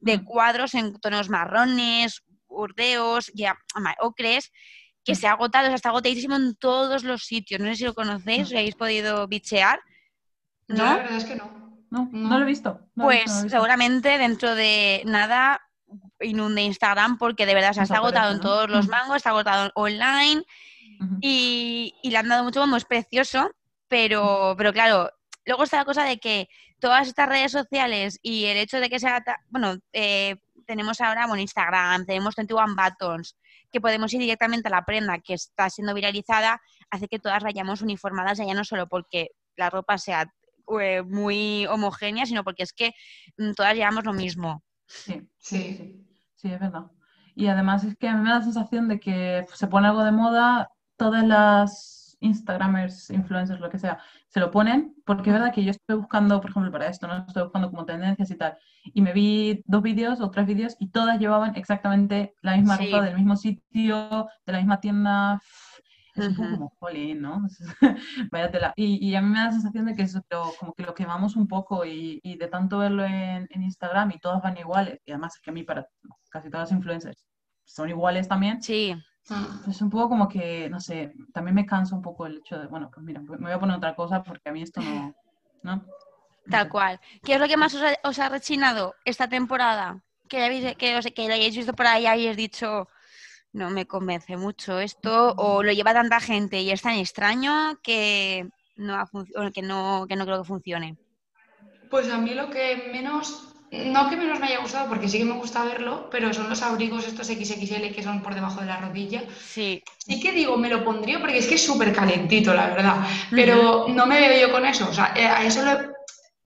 [0.00, 0.24] de Mm.
[0.24, 4.50] cuadros en tonos marrones, burdeos, ya, ama- ocres,
[5.04, 5.16] que Mm.
[5.16, 7.60] se ha agotado, o sea, está agotadísimo en todos los sitios.
[7.60, 8.46] No sé si lo conocéis, Mm.
[8.46, 9.80] si habéis podido bichear.
[10.68, 10.84] Yo ¿No?
[10.84, 11.61] la verdad es que no.
[11.92, 12.80] No, no, lo he visto.
[12.94, 13.48] no lo he visto, Pues no lo he visto.
[13.50, 15.60] seguramente dentro de nada
[16.20, 19.70] inunde Instagram porque de verdad o sea, está agotado en todos los mangos, está agotado
[19.74, 20.42] online
[21.20, 23.50] y, y le han dado mucho bombo, es precioso,
[23.88, 25.10] pero, pero claro,
[25.44, 28.98] luego está la cosa de que todas estas redes sociales y el hecho de que
[28.98, 33.36] sea, bueno, eh, tenemos ahora bueno, Instagram, tenemos 21 Buttons,
[33.70, 36.58] que podemos ir directamente a la prenda que está siendo viralizada,
[36.90, 40.32] hace que todas vayamos uniformadas, ya no solo porque la ropa sea
[40.80, 42.92] eh, muy homogénea, sino porque es que
[43.38, 44.62] mm, todas llevamos lo mismo.
[44.86, 45.20] Sí, Sí.
[45.38, 46.84] sí, sí, sí, es verdad.
[47.34, 50.04] Y además es que a mí me da la sensación de que se pone algo
[50.04, 53.98] de moda, todas las Instagramers, influencers, lo que sea,
[54.28, 57.24] se lo ponen, porque es verdad que yo estoy buscando, por ejemplo, para esto, ¿no?
[57.26, 60.90] Estoy buscando como tendencias y tal, y me vi dos vídeos o tres vídeos y
[60.90, 62.84] todas llevaban exactamente la misma Sí.
[62.84, 65.40] ropa del mismo sitio, de la misma tienda.
[66.14, 67.42] Es un poco como, jolín, ¿no?
[68.76, 70.94] Y, y a mí me da la sensación de que eso, lo- como que lo
[70.94, 75.00] quemamos un poco y, y de tanto verlo en, en Instagram y todas van iguales,
[75.06, 75.86] y además es que a mí para
[76.30, 77.24] casi todas las influencers
[77.64, 78.94] son iguales también, Sí,
[79.64, 82.66] pues un poco como que, no sé, también me cansa un poco el hecho de,
[82.66, 84.80] bueno, pues mira, me voy a poner otra cosa porque a mí esto
[85.62, 85.84] no,
[86.50, 87.00] tal cual.
[87.24, 90.02] ¿Qué es lo que más os ha, os ha rechinado esta temporada?
[90.28, 92.88] Que, habéis, que, os- que lo hayáis visto por ahí y hayáis dicho,
[93.52, 98.48] no me convence mucho esto, o lo lleva tanta gente y es tan extraño que
[98.76, 99.04] no,
[99.54, 100.96] que no, que no creo que funcione.
[101.90, 105.24] Pues a mí lo que menos, no que menos me haya gustado, porque sí que
[105.24, 108.80] me gusta verlo, pero son los abrigos estos XXL que son por debajo de la
[108.80, 109.22] rodilla.
[109.38, 113.06] Sí, Sí que digo, me lo pondría porque es que es súper calentito, la verdad.
[113.30, 114.88] Pero no me veo yo con eso.
[114.88, 115.92] O sea, eh, a eso lo-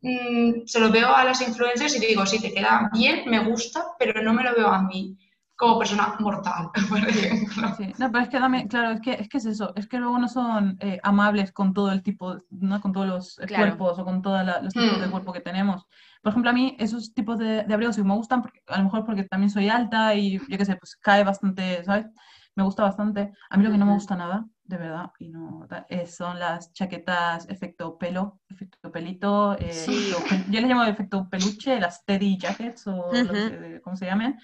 [0.02, 3.94] mm, se lo veo a las influencers y digo, sí, te queda bien, me gusta,
[3.98, 5.16] pero no me lo veo a mí
[5.56, 7.74] como persona mortal, por ejemplo.
[7.76, 9.98] Sí, no, pero es que también, claro, es que, es que es eso, es que
[9.98, 12.80] luego no son eh, amables con todo el tipo, ¿no?
[12.80, 13.76] Con todos los Claro.
[13.76, 15.10] cuerpos o con todos los tipos de Mm.
[15.10, 15.86] cuerpo que tenemos.
[16.22, 18.84] Por ejemplo, a mí esos tipos de, de abrigos sí me gustan, porque, a lo
[18.84, 22.06] mejor porque también soy alta y yo qué sé, pues cae bastante, ¿sabes?
[22.54, 23.32] Me gusta bastante.
[23.50, 26.72] A mí lo que no me gusta nada, de verdad, y no, eh, son las
[26.72, 30.10] chaquetas efecto pelo, efecto pelito, eh, Sí.
[30.10, 33.32] efecto yo les llamo efecto peluche, las teddy jackets o lo Ujú.
[33.32, 34.38] que- como se llamen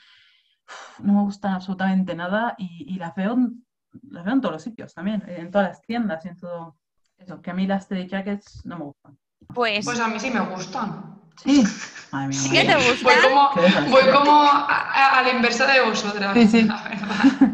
[0.98, 3.64] no me gustan absolutamente nada y, y las veo, en-
[4.10, 6.76] las veo en todos los sitios también, en todas las tiendas y en todo
[7.18, 9.18] eso, que a mí las Teddy Jackets no me gustan.
[9.54, 11.20] Pues, Pues a mí sí me gustan.
[11.42, 11.64] Sí.
[12.12, 13.08] Madre mía, ¿Sí que te gusta?
[13.10, 16.34] Voy como, voy como a, a- a la inversa de vosotras.
[16.34, 16.62] Sí, sí.
[16.62, 17.48] la verdad.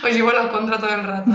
[0.00, 1.30] Pues llevo la contra todo el rato.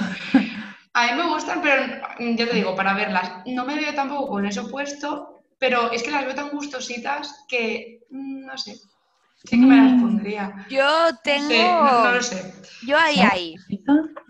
[0.94, 1.84] A mí me gustan, pero
[2.20, 3.30] ya te digo, para verlas.
[3.48, 8.00] No me veo tampoco con eso puesto, pero es que las veo tan gustositas que,
[8.10, 8.76] mm, no sé,
[9.44, 10.02] sí que me las Mm.
[10.02, 10.66] pondría.
[10.70, 11.48] yo tengo...
[11.50, 12.54] sé, no, no lo sé.
[12.82, 13.56] Yo ahí, ahí.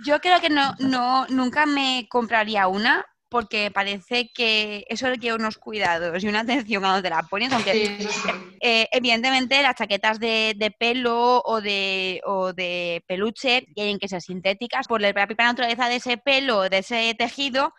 [0.05, 5.57] Yo creo que no, no, nunca me compraría una porque parece que eso requiere unos
[5.57, 8.29] cuidados y una atención cuando te la pones, aunque Sí, eso sí.
[8.61, 14.21] eh, evidentemente las chaquetas de, de pelo o de, o de peluche tienen que ser
[14.21, 17.73] sintéticas por la propia naturaleza de ese pelo, de ese tejido.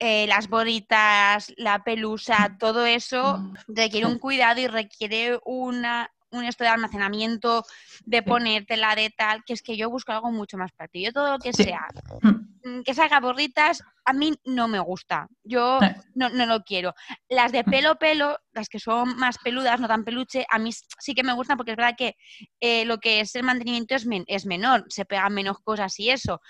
[0.00, 3.54] eh, las bolitas, la pelusa, todo eso Mm.
[3.74, 7.64] requiere un cuidado y requiere una, un esto de almacenamiento,
[8.04, 11.06] de ponértela, de tal, que es que yo busco algo mucho más práctico.
[11.06, 11.64] Yo todo lo que Sí.
[11.64, 11.86] sea
[12.20, 12.28] Mm.
[12.64, 15.28] mm, que salga borritas, a mí no me gusta.
[15.44, 15.78] Yo
[16.14, 16.92] no, no lo quiero.
[17.28, 21.14] Las de pelo pelo, las que son más peludas, no tan peluche, a mí sí
[21.14, 22.16] que me gustan porque es verdad que
[22.60, 26.10] eh, lo que es el mantenimiento es, men- es menor, se pegan menos cosas y
[26.10, 26.40] eso.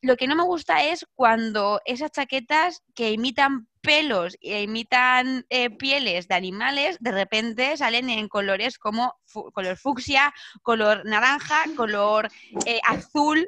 [0.00, 5.70] Lo que no me gusta es cuando esas chaquetas que imitan pelos e imitan eh,
[5.70, 9.14] pieles de animales, de repente salen en colores como
[9.52, 12.28] color fucsia, color naranja, color
[12.66, 13.46] eh, azul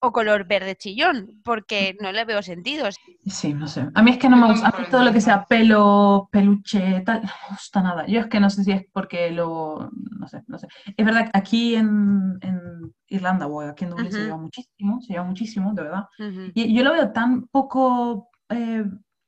[0.00, 2.88] o color verde chillón, porque no le veo sentido.
[3.24, 3.86] Sí, no sé.
[3.94, 4.68] A mí es que no me gusta.
[4.68, 8.06] A mí todo lo que sea pelo, peluche, tal, no me gusta nada.
[8.08, 9.90] Yo es que no sé si es porque lo.
[10.18, 10.66] No sé, no sé.
[10.96, 15.12] Es verdad que aquí en, en Irlanda o aquí en Dublín se lleva muchísimo, se
[15.12, 16.04] lleva muchísimo, de verdad.
[16.52, 18.28] Y yo lo veo tan poco.
[18.50, 18.84] eh,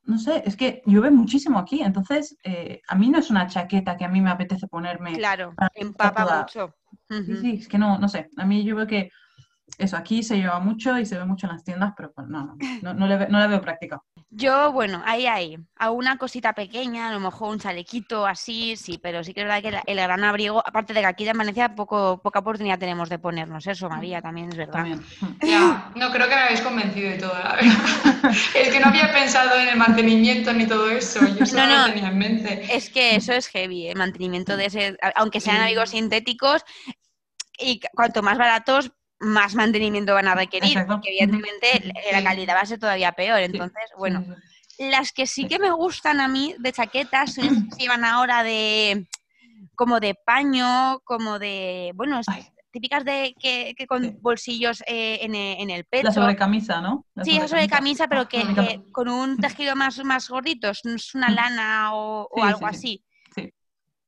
[0.06, 1.80] no sé, es que llueve muchísimo aquí.
[1.82, 5.12] Entonces, eh, a mí no es una chaqueta que a mí me apetece ponerme.
[5.14, 6.74] Claro, empapa toda- mucho.
[7.08, 8.28] Sí, sí, es que no, no sé.
[8.36, 9.10] A mí yo veo que
[9.78, 12.44] eso aquí se lleva mucho y se ve mucho en las tiendas, pero pues, no,
[12.46, 14.00] no, no, no le, ve- no la veo práctica.
[14.36, 18.98] Yo, bueno, ahí, ahí, a una cosita pequeña, a lo mejor un chalequito así, sí,
[19.00, 21.74] pero sí que es verdad que el gran abrigo, aparte de que aquí en Valencia
[21.76, 24.72] poco, poca oportunidad tenemos de ponernos eso, María, también es verdad.
[24.72, 25.00] También.
[25.42, 28.32] Ya, no creo que me habéis convencido de todo, la verdad.
[28.56, 31.86] Es que no había pensado en el mantenimiento ni todo eso, yo solo No, no.
[31.86, 32.74] lo tenía en mente.
[32.74, 36.64] Es que eso es heavy, el mantenimiento de ese, aunque sean abrigos sintéticos,
[37.56, 40.94] y cu- cuanto más baratos, más mantenimiento van a requerir, Exacto.
[40.94, 43.40] porque evidentemente la calidad va a ser todavía peor.
[43.40, 44.24] Entonces, bueno.
[44.76, 48.42] Las que sí que me gustan a mí de chaquetas son esas que llevan ahora
[48.42, 49.06] de
[49.76, 52.44] como de paño, como de, bueno, Ay.
[52.72, 54.16] típicas de que, que con Sí.
[54.20, 56.06] bolsillos eh, en, en el pecho.
[56.06, 57.06] La sobrecamisa, ¿no?
[57.14, 61.14] La Sí, esa sobrecamisa, pero que, Ah, que con un tejido más, más gordito, es
[61.14, 62.76] una lana o, o Sí, algo sí, sí.
[62.76, 63.04] así.
[63.36, 63.52] Sí.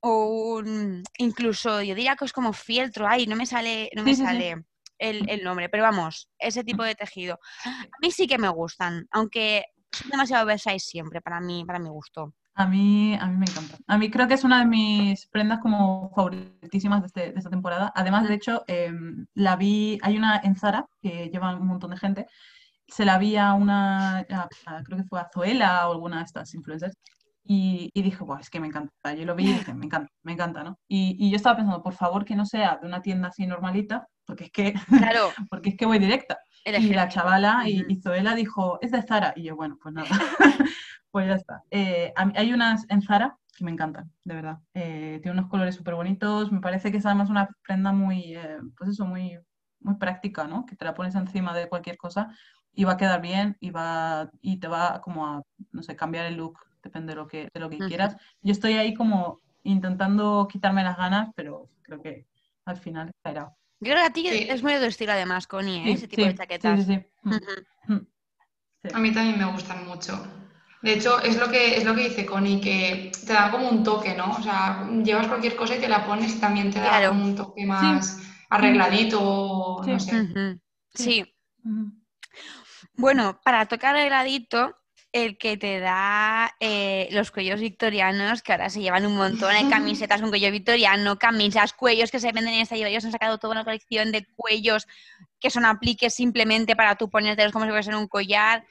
[0.01, 4.15] O un, incluso, yo diría que es como fieltro, ay, no me sale, no me
[4.15, 4.65] sale
[4.99, 7.39] el, el nombre, pero vamos, ese tipo de tejido.
[7.65, 11.89] A mí sí que me gustan, aunque son demasiado oversize siempre para mí, para mi
[11.89, 12.35] gusto.
[12.59, 13.77] A mí, a mí me encanta.
[13.87, 17.51] A mí creo que es una de mis prendas como favoritísimas de, este- de esta
[17.51, 17.93] temporada.
[17.95, 21.99] Además, de hecho, em, la vi, hay una en Zara que lleva un montón de
[21.99, 22.27] gente.
[22.89, 26.97] Se la vi a una, creo que fue a Zoela o alguna de estas influencers.
[27.47, 29.15] Y, y dije, "Buah, es que me encanta.
[29.15, 30.79] Yo lo vi y dije, me encanta, me encanta, ¿no?
[30.89, 34.09] Y, y yo estaba pensando, por favor, que no sea de una tienda así normalita,
[34.27, 36.39] porque es que, Claro, porque es que voy directa.
[36.65, 39.33] Y la chavala y, Zoela dijo, es de Zara.
[39.37, 40.09] Y yo, bueno, pues nada,
[41.13, 41.63] pues ya está.
[41.71, 44.59] Eh, hay unas en Zara que me encantan, de verdad.
[44.75, 46.51] Eh, tiene unos colores súper bonitos.
[46.51, 49.39] Me parece que es además una prenda muy, eh, pues eso, muy,
[49.81, 50.67] muy práctica, ¿no?
[50.67, 52.37] Que te la pones encima de cualquier cosa
[52.75, 56.27] y va a quedar bien y, va, y te va como a, no sé, cambiar
[56.27, 58.17] el look, depende de lo que, de lo que quieras.
[58.43, 62.27] Yo estoy ahí como intentando quitarme las ganas, pero creo que
[62.65, 63.53] al final caerá.
[63.81, 64.47] Yo creo que a ti Sí.
[64.49, 65.85] es muy de tu estilo además, Connie, ¿eh?
[65.87, 66.81] Sí, ese tipo sí, de chaquetas.
[66.81, 67.07] Sí, sí, sí.
[67.23, 68.07] Mm, mm.
[68.83, 68.89] Sí.
[68.95, 70.13] A mí también me gustan mucho.
[70.83, 73.83] De hecho, es lo que, es lo que dice Connie, que te da como un
[73.83, 74.31] toque, ¿no?
[74.31, 77.09] O sea, llevas cualquier cosa y te la pones y también te da Claro.
[77.09, 80.11] como un toque más arregladito, no Sí.
[80.11, 80.27] sé.
[80.95, 81.03] Sí.
[81.05, 81.89] Sí, Mm.
[82.95, 84.77] bueno, para tocar el gradito,
[85.25, 89.65] el que te da eh, los cuellos victorianos, que ahora se llevan un montón, hay
[89.67, 93.53] camisetas con cuello victoriano, camisas, cuellos que se venden en esta ellos han sacado toda
[93.53, 94.87] una colección de cuellos
[95.41, 98.65] que son apliques simplemente para tú ponértelos como si fuesen un collar.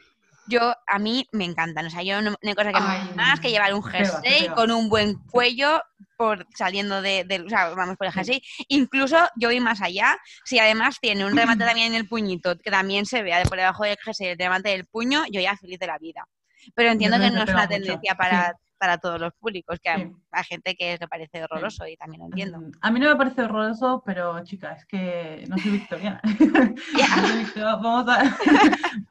[0.47, 3.39] Yo, a mí me encantan, o sea, yo no, no hay cosa que Ay, más
[3.39, 4.53] que llevar un te pega, te jersey pega.
[4.53, 5.81] con un buen cuello
[6.17, 8.43] por saliendo de, del- o sea, vamos por el jersey.
[8.67, 12.69] Incluso yo voy más allá, si además tiene un remate también en el puñito, que
[12.69, 15.79] también se vea de por debajo del jersey el remate del puño, yo ya feliz
[15.79, 16.27] de la vida.
[16.73, 18.17] Pero entiendo que no es una mucho, tendencia sí.
[18.17, 20.11] para, para todos los públicos, que hay,
[20.43, 22.59] gente que le parece horroroso y también lo entiendo.
[22.59, 26.21] Mm, a mí no me parece horroroso, pero chica, es que no soy victoriana.
[27.55, 28.37] vamos a,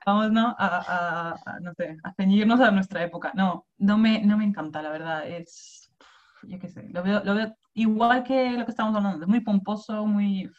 [0.07, 0.55] vamos, ¿no?
[0.59, 3.33] A, no sé, a ceñirnos a nuestra época.
[3.35, 5.27] No, no me, no me encanta, la verdad.
[5.29, 5.91] Es,
[6.43, 9.41] yo qué sé, lo veo, lo veo igual que lo que estamos hablando, es muy
[9.41, 10.51] pomposo, muy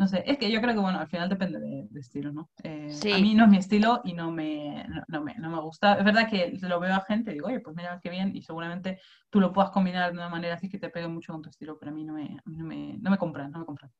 [0.00, 2.48] no sé, es que yo creo que, bueno, al final depende de, estilo, ¿no?
[2.62, 5.92] Eh, a mí no es mi estilo y no me, no, me, no me gusta.
[5.92, 8.40] Es verdad que lo veo a gente y digo, oye, pues mira qué bien, y
[8.40, 11.50] seguramente tú lo puedas combinar de una manera así que te pegue mucho con tu
[11.50, 13.90] estilo, pero a mí no me, no me, no me compran, no me compran.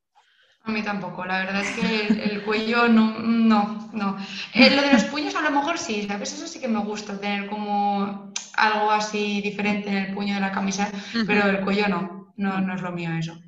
[0.63, 4.17] A mí tampoco, la verdad es que el, cuello no, no, no.
[4.55, 6.33] Eh, lo de los puños a lo mejor sí, ¿sabes?
[6.33, 10.51] Eso sí que me gusta, tener como algo así diferente en el puño de la
[10.51, 10.91] camisa,
[11.27, 13.39] pero el cuello no, no, no es lo mío eso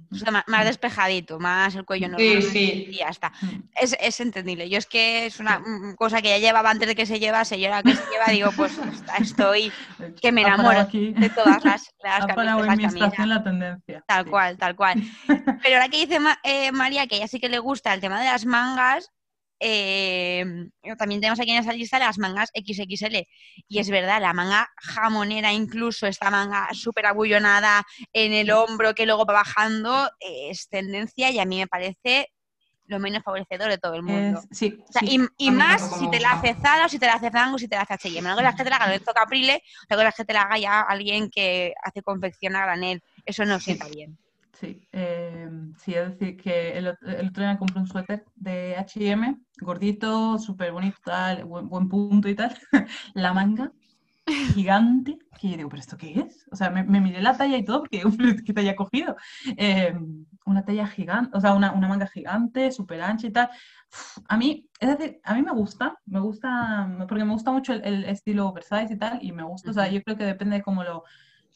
[0.46, 2.42] más, despejadito, más el cuello normal.
[2.42, 3.32] Sí, Y ya está.
[3.40, 3.62] Mm.
[3.74, 4.68] Es, es, entendible.
[4.68, 5.62] Yo es que es una
[5.96, 8.50] cosa que ya llevaba antes de que se llevase y ahora que se lleva, digo,
[8.56, 8.78] pues
[9.18, 9.72] estoy
[10.22, 12.26] que me enamoro de todas las, las
[12.66, 13.26] camisas.
[13.26, 14.04] la tendencia.
[14.06, 15.02] Tal cual, tal cual.
[15.62, 18.26] Pero ahora que dice eh, María que ella sí que le gusta el tema de
[18.26, 19.10] las mangas,
[19.64, 20.44] eh,
[20.98, 23.26] también tenemos aquí en esa lista las mangas XXL.
[23.68, 29.06] Y es verdad, la manga jamonera, incluso esta manga súper abullonada en el hombro que
[29.06, 32.28] luego va bajando, es tendencia y a mí me parece
[32.86, 34.42] lo menos favorecedor de todo el mundo.
[35.38, 37.68] Y, más si te la hace Zara o si te la hace Zango o si
[37.68, 38.20] te la hace H&M.
[38.20, 40.80] No es que te la haga Lorenzo Caprile, no es que te la haga ya
[40.80, 43.02] alguien que hace confección a granel.
[43.24, 44.18] Eso no sienta bien.
[44.52, 50.38] Sí, eh, sí, es decir, que el, otro día compré un suéter de H&M, gordito,
[50.38, 52.54] súper bonito, tal, buen, punto y tal,
[53.14, 53.72] la manga
[54.54, 56.46] gigante, que yo digo, ¿pero esto qué es?
[56.52, 58.02] O sea, me, me miré la talla y todo, porque
[58.46, 59.16] ¿qué te haya cogido?
[59.56, 59.94] Eh,
[60.44, 63.50] una talla gigante, o sea, una, una manga gigante, súper ancha y tal.
[64.28, 68.04] A mí, es decir, a mí me gusta, me gusta, porque me gusta mucho el,
[68.04, 70.84] estilo oversize y tal, y me gusta, o sea, yo creo que depende de cómo
[70.84, 71.04] lo,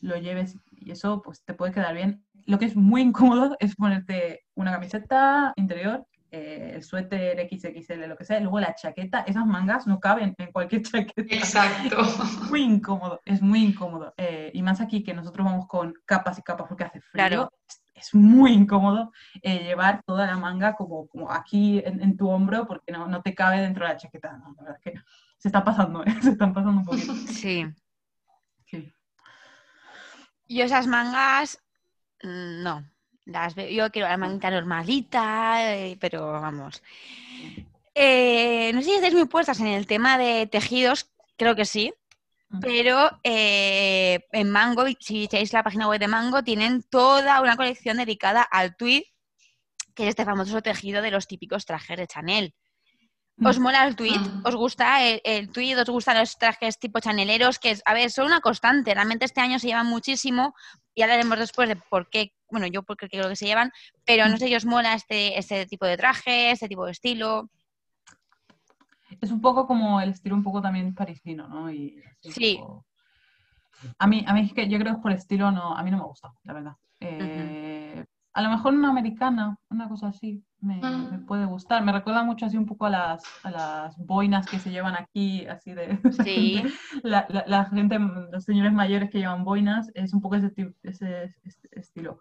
[0.00, 3.74] lo lleves y eso, pues te puede quedar bien lo que es muy incómodo es
[3.74, 9.20] ponerte una camiseta interior, eh, el suéter XXL, lo que sea, y luego la chaqueta,
[9.20, 10.82] esas mangas no caben en cualquier
[11.14, 11.34] chaqueta.
[11.34, 11.98] Exacto.
[12.48, 14.14] muy incómodo, es muy incómodo.
[14.16, 17.50] Eh, y más aquí que nosotros vamos con capas y capas porque hace frío.
[17.94, 22.92] Es, muy incómodo eh, llevar toda la manga como, como aquí en, tu hombro porque
[22.92, 24.32] no, no, te cabe dentro de la chaqueta.
[24.32, 25.00] la verdad es que
[25.38, 27.14] se está pasando, se están pasando un poquito.
[27.14, 27.64] Sí.
[28.66, 28.92] Sí.
[30.48, 31.65] Yo esas mangas
[32.22, 32.84] no,
[33.24, 36.82] las yo quiero la manga normalita, eh, pero vamos.
[37.94, 41.92] Eh, no sé si estáis muy puestas en el tema de tejidos, creo que sí,
[42.50, 42.60] mm.
[42.60, 47.96] pero eh, en Mango, si echáis la página web de Mango, tienen toda una colección
[47.96, 49.02] dedicada al tweed,
[49.94, 52.54] que es este famoso tejido de los típicos trajes de Chanel.
[53.44, 54.20] ¿Os mola el tweed?
[54.44, 55.78] ¿Os gusta el, el, tweed?
[55.80, 57.58] ¿Os gustan los trajes tipo chaneleros?
[57.58, 58.94] Que, a ver, son una constante.
[58.94, 60.54] Realmente este año se llevan muchísimo
[60.94, 63.70] y hablaremos después de por qué, bueno, yo porque creo que se llevan,
[64.06, 67.50] pero no sé si os mola este, este tipo de traje, este tipo de estilo.
[69.20, 71.70] Es un poco como el estilo un poco también parisino, ¿no?
[71.70, 72.58] Y sí.
[73.98, 75.98] A mí, a mí es que yo creo que por estilo no, a mí no
[75.98, 76.72] me gusta, la verdad.
[77.00, 77.65] Eh,
[78.36, 81.24] a lo mejor una americana, una cosa así, me, mm.
[81.24, 81.82] puede gustar.
[81.82, 85.46] Me recuerda mucho así un poco a las, a las boinas que se llevan aquí,
[85.46, 85.98] así de...
[86.22, 86.62] Sí.
[87.02, 91.34] la, la, gente, los señores mayores que llevan boinas, es un poco ese, ese,
[91.70, 92.20] estilo.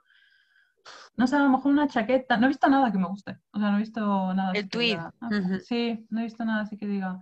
[1.17, 2.37] No sé, a lo mejor una chaqueta.
[2.37, 3.37] No he visto nada que me guste.
[3.51, 4.53] O sea, no he visto nada.
[4.53, 4.97] El tweed.
[4.97, 5.29] Ah,
[5.65, 7.19] sí, no he visto nada así que diga.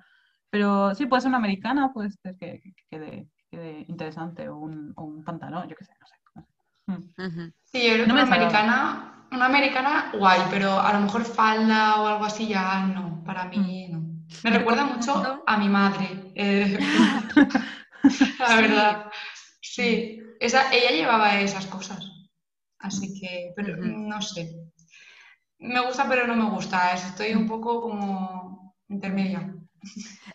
[0.52, 5.24] Pero sí, puede ser una americana, puede ser que, quede, interesante, o un, o un
[5.24, 6.16] pantalón, yo qué sé, no sé.
[7.64, 12.08] Sí, yo creo que una americana, una americana guay, pero a lo mejor falda o
[12.08, 13.92] algo así ya no, para mí mm.
[13.92, 14.14] no.
[14.44, 16.78] Me recuerda mucho a mi madre, eh,
[18.40, 19.12] la verdad.
[19.62, 22.06] Sí, esa, ella llevaba esas cosas,
[22.80, 24.56] así que, pero no sé.
[25.60, 29.56] Me gusta, pero no me gusta, estoy un poco como intermedia.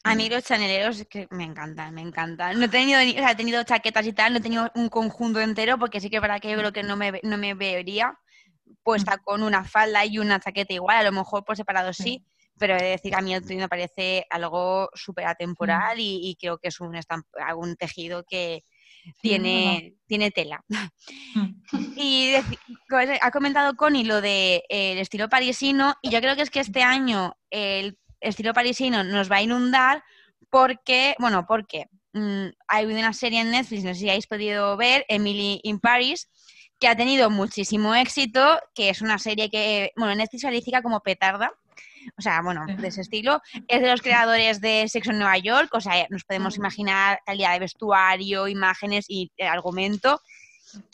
[0.05, 2.59] A mí los chaneleros que me encantan, me encantan.
[2.59, 5.41] No he tenido, o sea, he tenido chaquetas y tal, no he tenido un conjunto
[5.41, 8.19] entero porque sí que para que yo creo que no me, no me vería
[8.83, 12.25] puesta con una falda y una chaqueta igual, a lo mejor por separado sí,
[12.59, 16.01] pero he de decir, a mí el me parece algo súper atemporal mm.
[16.01, 16.99] y, creo que es un,
[17.57, 18.65] un tejido que
[19.21, 20.65] tiene, tiene tela.
[20.69, 21.47] Mm.
[21.97, 22.35] Y
[23.21, 26.83] ha comentado Connie lo del de, estilo parisino y yo creo que es que este
[26.83, 30.03] año el estilo parisino nos va a inundar
[30.51, 35.05] porque, bueno, porque mm, hay una serie en Netflix, no sé si habéis podido ver,
[35.09, 36.29] Emily in Paris,
[36.79, 41.53] que ha tenido muchísimo éxito, que es una serie que, bueno, Netflix califica como petarda,
[42.17, 43.41] o sea, bueno, de ese estilo.
[43.67, 47.53] Es de los creadores de Sexo en Nueva York, o sea, nos podemos imaginar calidad
[47.53, 50.21] de vestuario, imágenes y el argumento.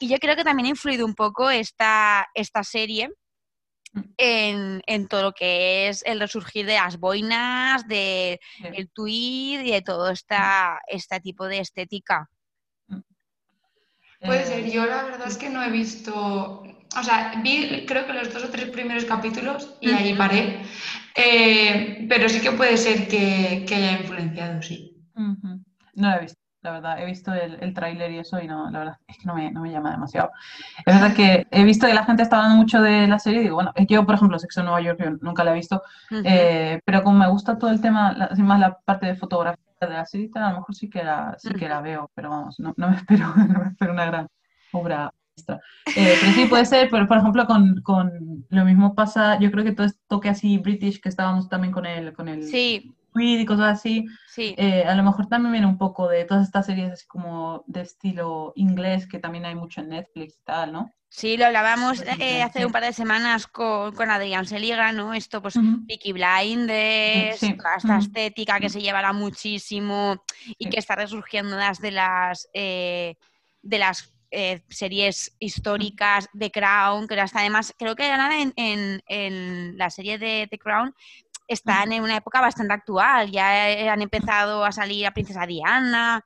[0.01, 3.11] Y yo creo que también ha influido un poco esta, esta serie.
[4.17, 8.65] En, en todo lo que es el resurgir de las boinas, de Sí.
[8.75, 12.29] el tweed y de todo esta, este tipo de estética.
[14.21, 16.15] Puede Eh, ser, yo la verdad es que no he visto,
[16.97, 20.63] o sea, vi creo que los dos o tres primeros capítulos y ahí paré,
[21.17, 24.97] Eh, pero sí que puede ser que, que haya influenciado, sí.
[25.95, 26.99] No lo he visto, la verdad.
[27.01, 29.53] He visto el, el tráiler y eso y no, la verdad es que no me,
[29.53, 30.31] no me llama demasiado.
[30.85, 33.43] Es verdad que he visto que la gente está hablando mucho de la serie y
[33.45, 36.23] digo, bueno, yo, por ejemplo, Sexo en Nueva York, yo nunca la he visto, Ujú.
[36.25, 39.89] eh, pero como me gusta todo el tema, la- más la parte de fotografía de
[39.91, 42.73] la serie, a lo mejor sí que la, sí que la veo, pero vamos, no,
[42.77, 44.29] no me espero, no me espero una gran
[44.73, 45.13] obra.
[45.97, 49.65] Eh, pero sí puede ser, pero por ejemplo, con, con lo mismo pasa, yo creo
[49.65, 53.41] que todo este toque así british que estábamos también con el, con el Sí, tweed
[53.41, 54.55] y cosas así, sí.
[54.59, 57.81] eh, a lo mejor también viene un poco de todas estas series así como de
[57.81, 60.93] estilo inglés que también hay mucho en Netflix y tal, ¿no?
[61.09, 65.15] Sí, lo hablábamos eh, hace un par de semanas con, con Adrián Seliga, ¿no?
[65.15, 65.87] Esto, pues, Ujú.
[65.87, 67.99] Peaky Blinders, Sí, toda esta Ujú.
[68.01, 70.25] estética que se llevará muchísimo
[70.59, 70.71] y Sí.
[70.71, 73.15] que está resurgiendo las de las eh,
[73.63, 79.01] de las eh, series históricas de Crown, que hasta además creo que ahora en, en,
[79.07, 80.93] en la serie de The Crown
[81.47, 86.25] están en una época bastante actual, ya eh, han empezado a salir a Princesa Diana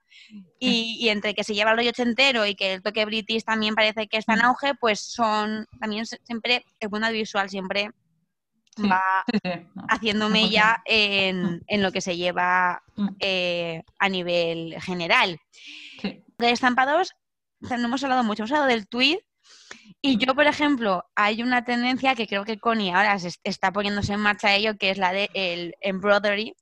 [0.58, 3.74] y, y entre que se lleva el rollo ochentero y que el toque british también
[3.74, 7.90] parece que está en auge, pues son también siempre el mundo visual siempre
[8.78, 10.50] Sí, va sí, sí, no, haciéndome 100%.
[10.50, 12.82] ya en, en lo que se lleva
[13.18, 15.38] eh, a nivel general.
[16.38, 17.12] De estampados,
[17.60, 19.18] no hemos hablado mucho, hemos hablado del tweet.
[20.02, 23.72] Y yo, por ejemplo, hay una tendencia que creo que Connie ahora se est- está
[23.72, 26.54] poniéndose en marcha ello, que es la de el embroidery,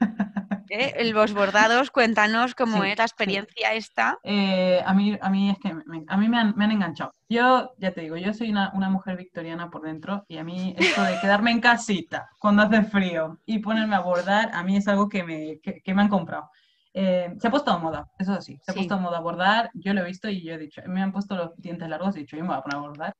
[0.70, 0.92] ¿eh?
[0.96, 1.90] el- los bordados.
[1.90, 3.04] Cuéntanos cómo Sí, es la sí.
[3.04, 4.18] experiencia esta.
[4.22, 7.12] Eh, a mí, a mí es que me- a mí me han, me han enganchado.
[7.28, 10.74] Yo, ya te digo, yo soy una, una mujer victoriana por dentro y a mí
[10.78, 14.88] esto de quedarme en casita cuando hace frío y ponerme a bordar, a mí es
[14.88, 16.50] algo que me, que, que me han comprado.
[16.92, 18.80] Eh, se ha puesto de moda, eso sí, se ha Sí.
[18.80, 21.36] puesto de moda bordar, yo lo he visto y yo he dicho, me han puesto
[21.36, 23.14] los dientes largos y he dicho, yo me voy a poner a bordar.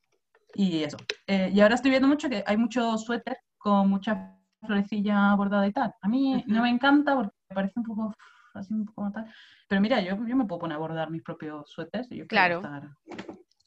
[0.55, 0.97] Y eso.
[1.29, 5.73] Eh, y ahora estoy viendo mucho que hay muchos suéter con mucha florecilla bordada y
[5.73, 5.95] tal.
[6.03, 8.13] A mí no me encanta porque me parece un poco
[8.55, 9.33] así un poco tal.
[9.69, 12.57] Pero mira, yo, yo me puedo poner a bordar mis propios suéteres y yo Claro.
[12.57, 12.89] estar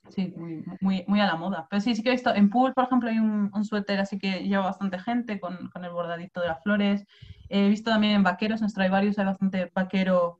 [0.09, 1.67] sí, muy, muy, muy a la moda.
[1.69, 4.19] Pero sí, sí que he visto, en Pool, por ejemplo, hay un, un suéter así
[4.19, 7.05] que lleva bastante gente con, con el bordadito de las flores.
[7.49, 10.39] He visto también en vaqueros, en Stradivarius hay bastante vaquero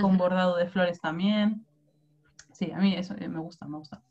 [0.00, 1.66] con bordado de flores también.
[2.52, 4.02] Sí, a mí eso eh, me gusta, me gusta.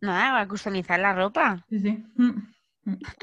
[0.00, 1.64] Nada, a customizar la ropa.
[1.68, 2.04] Sí, sí.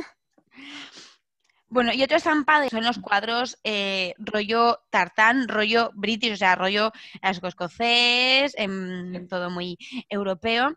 [1.72, 6.92] Bueno, y otro estampado son los cuadros eh, rollo tartán, rollo british, o sea, rollo
[7.22, 9.78] escocés, em, todo muy
[10.10, 10.76] europeo.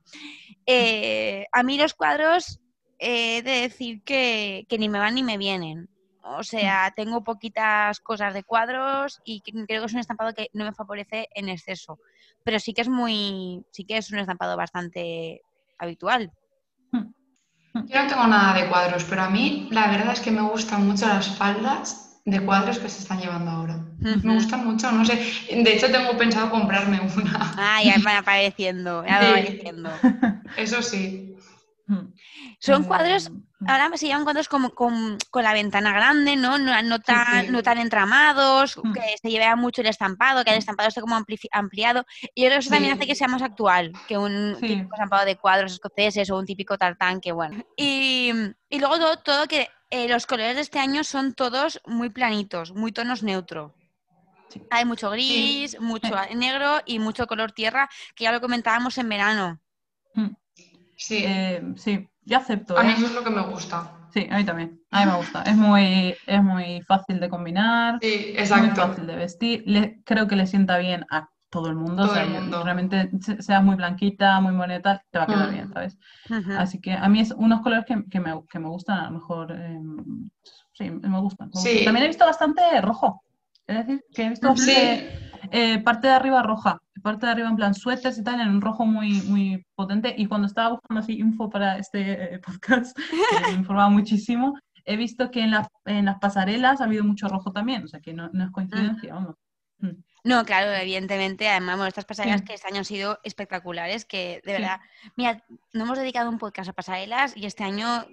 [0.65, 2.61] Eh, a mí los cuadros,
[3.01, 5.89] eh, he de decir que, que ni me van ni me vienen.
[6.23, 10.65] O sea, tengo poquitas cosas de cuadros y creo que es un estampado que no
[10.65, 11.99] me favorece en exceso.
[12.45, 15.43] Pero sí que es muy, sí que es un estampado bastante
[15.77, 16.31] habitual.
[17.75, 20.87] Yo no tengo nada de cuadros, pero a mí la verdad es que me gustan
[20.87, 23.85] mucho las faldas de cuadros que se están llevando ahora.
[23.99, 25.17] Me gustan mucho, no sé.
[25.51, 27.53] De hecho, tengo pensado comprarme una.
[27.59, 29.31] Ah, ya van apareciendo, ya van Sí.
[29.31, 29.91] apareciendo.
[30.57, 31.35] Eso sí.
[32.61, 33.43] Son cuadros, mm.
[33.67, 36.59] Ahora se llaman cuadros como con, con la ventana grande, ¿no?
[36.59, 37.51] No, no tan, sí.
[37.51, 38.93] no tan entramados, Mm.
[38.93, 41.17] que se lleva mucho el estampado, que el estampado esté como
[41.53, 42.05] ampliado.
[42.35, 45.25] Y yo creo que eso también hace que sea más actual que un típico estampado
[45.25, 47.65] de cuadros escoceses o un típico tartán, que bueno.
[47.77, 48.33] Y,
[48.69, 52.73] y luego todo, todo que eh, los colores de este año son todos muy planitos,
[52.73, 53.75] muy tonos neutro.
[54.71, 59.61] Hay mucho gris, mucho negro y mucho color tierra, que ya lo comentábamos en verano.
[60.15, 60.29] Mm.
[60.97, 61.25] Sí.
[61.27, 62.77] Eh, sí, yo acepto.
[62.79, 62.95] a mí ¿eh?
[62.97, 63.91] eso es lo que me gusta.
[64.13, 64.81] Sí, a mí también.
[64.93, 65.43] A mí me gusta.
[65.43, 68.81] Es muy, es muy fácil de combinar, Sí, muy exacto.
[68.89, 69.63] fácil de vestir.
[69.67, 72.03] Le- creo que le sienta bien a todo el mundo.
[72.03, 72.63] o Todo sea, el yo- mundo.
[72.65, 75.53] realmente se- seas muy blanquita, muy moneta, te va a quedar Mm.
[75.53, 75.99] bien, ¿sabes?
[76.59, 79.11] Así que a mí es unos colores que, que me, que me gustan, a lo
[79.19, 79.53] mejor.
[79.53, 79.81] eh,
[80.73, 81.49] sí, me gustan.
[81.55, 81.69] me Sí.
[81.71, 81.85] gustan.
[81.85, 83.23] También he visto bastante rojo.
[83.67, 84.73] Es decir, que he visto bastante
[85.33, 88.49] Sí, eh, parte de arriba roja, parte de arriba en plan suéteres y tal, en
[88.49, 90.15] un rojo muy, muy potente.
[90.17, 92.97] Y cuando estaba buscando así info para este eh, podcast,
[93.49, 97.53] me informaba muchísimo, he visto que en, las en las pasarelas ha habido mucho rojo
[97.53, 99.37] también, o sea que no, no es coincidencia, vamos.
[99.79, 100.03] Mm.
[100.25, 101.49] No, claro, evidentemente.
[101.51, 102.47] Además, bueno, estas pasarelas Sí.
[102.47, 104.63] que este año han sido espectaculares, que de Sí.
[104.63, 104.81] verdad,
[105.17, 108.07] mira, no hemos dedicado un podcast a pasarelas y este año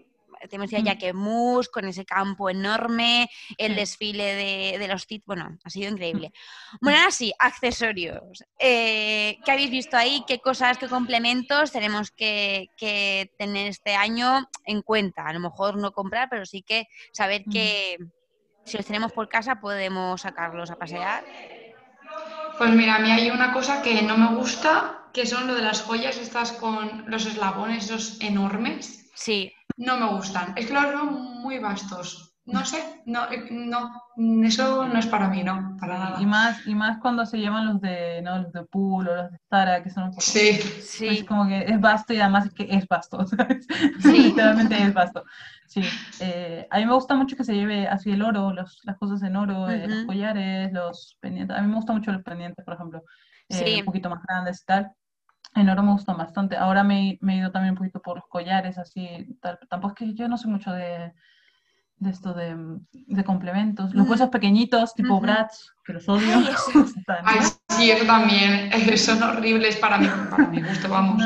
[0.49, 5.89] tenemos ya Jaquemus con ese campo enorme, el desfile de, los TIT, bueno, ha sido
[5.89, 6.31] increíble.
[6.81, 8.43] Bueno, ahora sí, accesorios.
[8.59, 10.23] Eh, ¿Qué habéis visto ahí?
[10.27, 12.67] ¿Qué cosas, qué complementos tenemos que,
[13.37, 15.27] tener este año en cuenta?
[15.27, 17.97] A lo mejor no comprar, pero sí que saber que
[18.65, 21.23] si los tenemos por casa podemos sacarlos a pasear.
[22.57, 25.63] Pues mira, a mí hay una cosa que no me gusta, que son lo de
[25.63, 29.09] las joyas estas con los eslabones esos enormes.
[29.15, 29.53] Sí.
[29.78, 30.53] No me gustan.
[30.55, 32.32] Es que los veo muy vastos.
[32.43, 33.91] No sé, no, no,
[34.43, 36.22] eso no es para mí, no, para nada.
[36.22, 38.39] Y más, y más cuando se llevan los de, ¿no?
[38.39, 40.22] los de Pool o los de Zara, que son un poco...
[40.22, 41.07] Sí, sí.
[41.07, 43.67] Es como que es vasto y además es que es vasto, ¿sabes?
[44.01, 44.24] Sí.
[44.24, 45.24] Literalmente es vasto.
[45.67, 45.82] Sí,
[46.19, 49.22] eh, a mí me gusta mucho que se lleve así el oro, los, las cosas
[49.22, 51.55] en oro, eh, los collares, los pendientes.
[51.55, 53.03] A mí me gustan mucho los pendientes, por ejemplo,
[53.49, 54.91] eh, un poquito más grandes y tal.
[55.56, 56.56] En oro me gustan bastante.
[56.56, 59.60] Ahora me, me, he ido también un poquito por los collares, así, tal.
[59.70, 61.14] Tampoco es que yo no sé mucho de,
[61.97, 62.56] de esto de,
[62.91, 63.93] de complementos.
[63.93, 65.22] Los huesos pequeñitos, tipo uh
[65.86, 66.38] que los odio.
[67.24, 67.39] Ay,
[67.70, 68.72] sí, eso también.
[68.97, 71.22] Son horribles para mí, para mi gusto, vamos.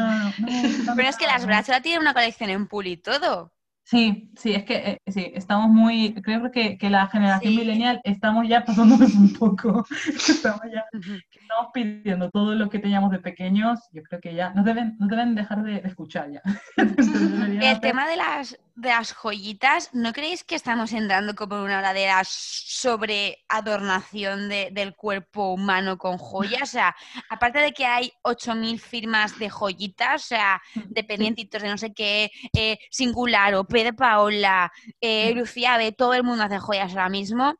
[0.95, 3.54] Pero es que las Brats tienen una colección en pool y todo.
[3.85, 4.75] Sí, sí, es que
[5.05, 9.85] eh, sí, estamos muy, creo que, que la generación millennial estamos ya pasándonos un poco,
[10.07, 14.65] estamos ya, estamos pidiendo todo lo que teníamos de pequeños, yo creo que ya nos
[14.65, 16.41] deben, nos deben dejar de, escuchar ya.
[16.77, 21.79] El tema de las, de las joyitas, ¿no creéis que estamos entrando como en una
[21.79, 26.63] oladera sobre adornación del cuerpo humano con joyas?
[26.63, 26.95] O sea,
[27.29, 32.31] aparte de que hay 8.000 firmas de joyitas, o sea, dependientitos de no sé qué,
[32.53, 37.55] eh, singular o de Paola, eh, Lucía B, todo el mundo hace joyas ahora mismo.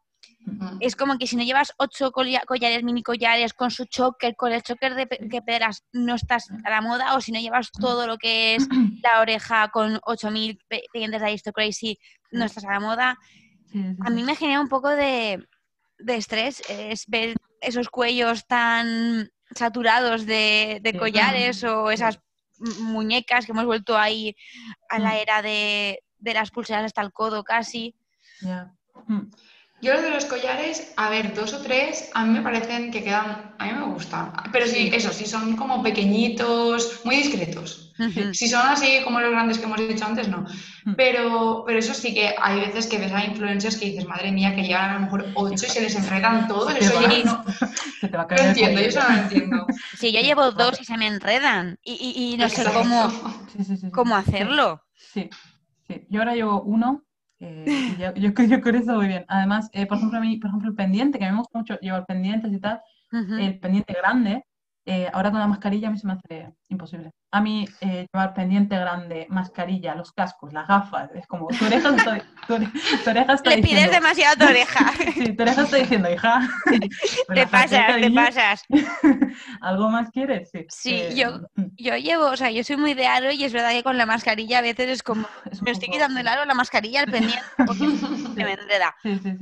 [0.79, 4.61] Es como que si no llevas ocho collares, mini collares con su choker, con el
[4.61, 8.17] choker de que pedras, no estás a la moda, o si no llevas todo lo
[8.17, 8.67] que es
[9.03, 10.59] la oreja con 8000
[10.91, 11.97] pendientes de Aristo Crazy,
[12.31, 13.17] no estás a la moda.
[14.05, 15.45] A mí me genera un poco de,
[16.07, 22.19] estrés es ver esos cuellos tan saturados de, collares o esas
[22.79, 24.35] muñecas que hemos vuelto ahí
[24.89, 25.17] a la mm.
[25.17, 27.95] era de, de las pulseras hasta el codo casi.
[29.07, 29.29] Mm.
[29.82, 33.03] Yo los de los collares, a ver, dos o tres, a mí me parecen que
[33.03, 34.32] quedan, a mí me gustan.
[34.51, 37.93] Pero sí, eso, sí son como pequeñitos, muy discretos.
[38.34, 40.45] Si son así como los grandes que hemos dicho antes, no.
[40.84, 40.95] Mm.
[40.95, 44.53] Pero, pero eso sí que hay veces que ves a influencers que dices, madre mía,
[44.53, 46.76] que llevan a lo mejor ocho y se les enredan todos.
[46.76, 47.45] Eso ya no.
[48.11, 49.67] lo entiendo, yo eso no lo entiendo.
[49.97, 51.80] Sí, yo llevo dos y se me enredan.
[51.84, 53.11] Y, y, no sé cómo,
[53.93, 54.84] cómo hacerlo.
[54.95, 55.30] Sí.
[55.88, 57.04] Sí, yo ahora llevo uno.
[57.47, 59.25] Eh, yo, yo, yo, con eso muy bien.
[59.27, 61.59] Además, eh, por ejemplo, a mí, por ejemplo, el pendiente, que a mí me gusta
[61.59, 62.81] mucho llevar pendientes y tal,
[63.11, 64.43] el pendiente grande,
[64.85, 67.11] eh, ahora con la mascarilla a mí se me hace imposible.
[67.32, 71.89] A mí eh, llevar pendiente grande, mascarilla, los cascos, las gafas, es como, tu oreja
[71.95, 72.53] está, tu,
[73.09, 74.93] oreja está Le pides demasiado a tu oreja.
[75.13, 76.47] sí, tu oreja está diciendo, hija.
[77.34, 78.63] te pasas, te pasas.
[79.61, 80.49] ¿Algo más quieres?
[80.51, 81.66] Sí, sí eh, yo, mm.
[81.78, 84.05] yo llevo, o sea, yo soy muy de aro y es verdad que con la
[84.05, 85.28] mascarilla a veces es como,
[85.61, 88.95] me estoy quitando el aro, la mascarilla, el pendiente, porque se me enreda.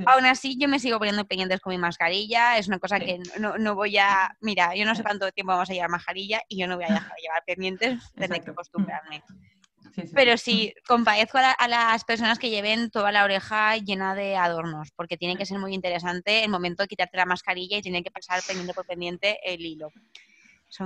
[0.08, 3.58] Aún así, yo me sigo poniendo pendientes con mi mascarilla, es una cosa que no,
[3.58, 6.68] no voy a, mira, yo no sé cuánto tiempo vamos a llevar mascarilla y yo
[6.68, 9.24] no voy a dejar de llevar pendientes, tener que acostumbrarme.
[10.16, 15.18] Pero sí, compadezco a, las personas que lleven toda la oreja llena de adornos, porque
[15.18, 18.41] tiene que ser muy interesante el momento de quitarte la mascarilla y tiene que pasar
[18.45, 19.89] pendiente por pendiente el hilo.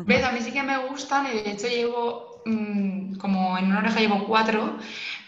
[0.06, 0.24] ¿Ves?
[0.24, 4.02] A mí sí que me gustan y de hecho llevo, mm, como en una oreja
[4.02, 4.78] llevo cuatro,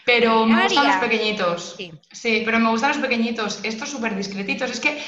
[0.04, 1.76] pero me gustan los pequeñitos.
[2.12, 2.42] Sí.
[2.44, 4.70] pero me gustan los pequeñitos, estos súper discretitos.
[4.70, 5.00] Es que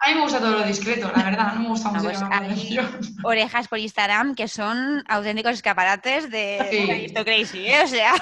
[0.00, 2.78] a mí me gusta todo lo discreto, la verdad, no me gusta mucho hay
[3.22, 7.82] orejas por Instagram que son auténticos escaparates de esto crazy, ¿eh?
[7.84, 8.14] O sea,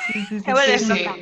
[0.44, 1.14] se vuelves loca.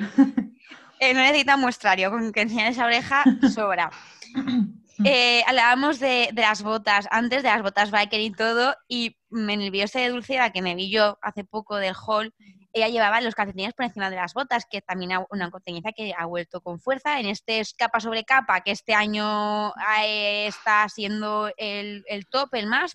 [0.99, 3.23] Eh, no necesita muestrario, con que enseñar esa oreja
[3.55, 3.91] sobra.
[5.05, 9.71] Eh, hablábamos de, las botas, antes de las botas biker y todo, y en el
[9.71, 12.33] vídeo este de Dulcera que me vi yo hace poco del hall,
[12.77, 16.13] ella llevaba los calcetines por encima de las botas, que también es una tendencia que
[16.17, 17.19] ha vuelto con fuerza.
[17.19, 19.73] En este capa sobre capa, que este año
[20.03, 22.93] está siendo el, top, el más,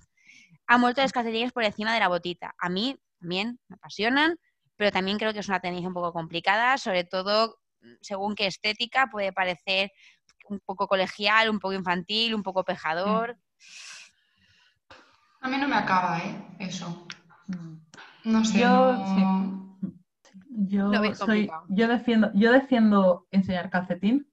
[0.67, 2.53] han vuelto los calcetines por encima de la botita.
[2.59, 4.37] A mí también me apasionan,
[4.75, 7.57] pero también creo que es una tendencia un poco complicada, sobre todo
[8.01, 9.91] según qué estética puede parecer
[10.47, 13.35] un poco colegial, un poco infantil, un poco pejador.
[15.41, 16.35] A mí no me acaba, ¿eh?
[16.59, 17.07] Eso.
[17.47, 17.77] Mm.
[18.25, 18.59] No sé.
[18.59, 19.70] Yo,
[20.51, 24.27] yo, soy, yo, defiendo, yo defiendo enseñar calcetín.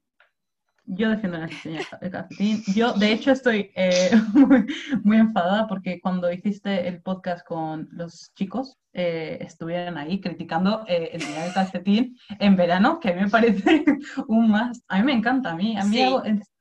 [0.88, 2.62] Yo defiendo el diseño de calcetín.
[2.74, 4.10] Yo, de hecho, estoy eh,
[5.04, 11.10] muy, enfadada porque cuando hiciste el podcast con los chicos, eh, estuvieron ahí criticando eh,
[11.12, 13.84] el diseño de calcetín en verano, que a mí me parece
[14.28, 14.82] un más.
[14.88, 16.02] A mí me encanta, a mí, a mí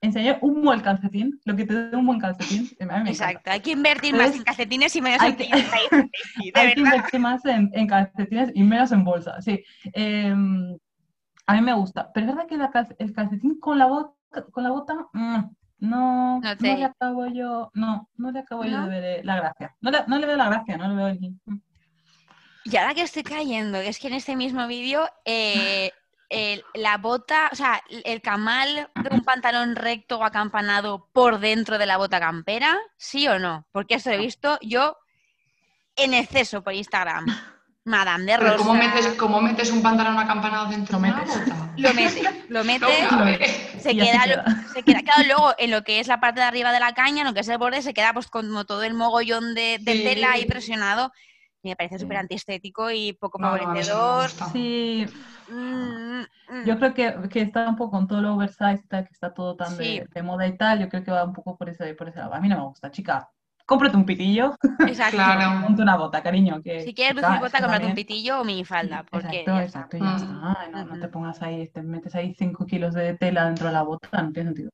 [0.01, 2.69] enseñar un buen calcetín, lo que te dé un buen calcetín.
[3.05, 5.49] Exacto, hay que invertir más en calcetines y menos en que,
[6.53, 9.63] Hay que invertir más en, en, calcetines y menos en bolsa, sí.
[9.93, 10.77] Em,
[11.49, 14.16] a mí me gusta, pero es verdad que el calcetín con la bota
[14.51, 15.43] con la bota, mm,
[15.79, 19.75] no, no, le acabo yo, no, no le acabo yo de ver la gracia.
[19.81, 21.19] No le, no le, veo la gracia, no le veo el...
[21.45, 21.61] Mm.
[22.63, 25.91] Y ahora que estoy cayendo, es que en este mismo vídeo eh,
[26.73, 31.85] la bota, o sea, el camal de un pantalón recto o acampanado por dentro de
[31.85, 33.65] la bota campera, ¿sí o no?
[33.71, 34.97] Porque eso he visto yo
[35.95, 37.25] en exceso por Instagram.
[37.87, 38.57] Madame de Rosa.
[38.57, 41.71] ¿cómo metes, ¿Cómo metes un pantalón acampanado dentro de una bota?
[41.77, 42.89] Lo metes, lo metes,
[43.81, 46.81] se, queda, se, queda, claro, luego en lo que es la parte de arriba de
[46.81, 49.55] la caña, en lo que es el borde, se queda pues como todo el mogollón
[49.55, 51.13] de, tela ahí presionado.
[51.63, 54.29] Y me parece súper antiestético y poco favorecedor.
[54.51, 55.07] sí.
[55.49, 56.65] Mm, mm.
[56.65, 59.77] Yo creo que, que, está un poco con todo lo oversize, que está todo tan
[59.77, 62.33] de, moda y tal, yo creo que va un poco por ese, por ese lado.
[62.33, 63.29] A mí no me gusta, chica
[63.67, 64.55] cómprate un pitillo.
[64.87, 65.17] Exacto.
[65.17, 65.65] claro.
[65.67, 66.61] Ponte una bota, cariño.
[66.63, 69.03] Que si quieres lucir bota, cómprate un pitillo o minifalda.
[69.03, 70.25] Porque exacto, exacto, ya está.
[70.25, 70.71] Mm.
[70.71, 73.83] no, no, te pongas ahí, te metes ahí 5 kilos de tela dentro de la
[73.83, 74.71] bota, no tiene sentido.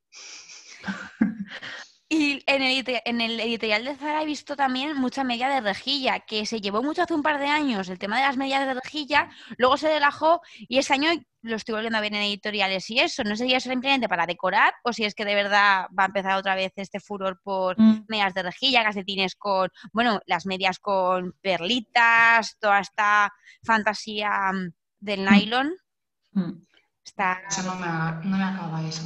[2.13, 6.61] Y en el, editorial de Zara he visto también mucha media de rejilla, que se
[6.61, 9.77] llevó mucho hace un par de años el tema de las medias de rejilla, luego
[9.77, 11.09] se relajó y este año
[11.41, 14.27] lo estoy volviendo a ver en editoriales y eso, no sé si es simplemente para
[14.27, 17.81] decorar o si es que de verdad va a empezar otra vez este furor por
[17.81, 18.05] mm.
[18.07, 23.33] medias de rejilla, calcetines con, bueno, las medias con perlitas, toda esta
[23.63, 25.33] fantasía mm, del mm.
[25.33, 25.73] nylon.
[27.03, 27.41] Está...
[27.49, 27.87] Eso no me,
[28.29, 29.01] no me acaba eso.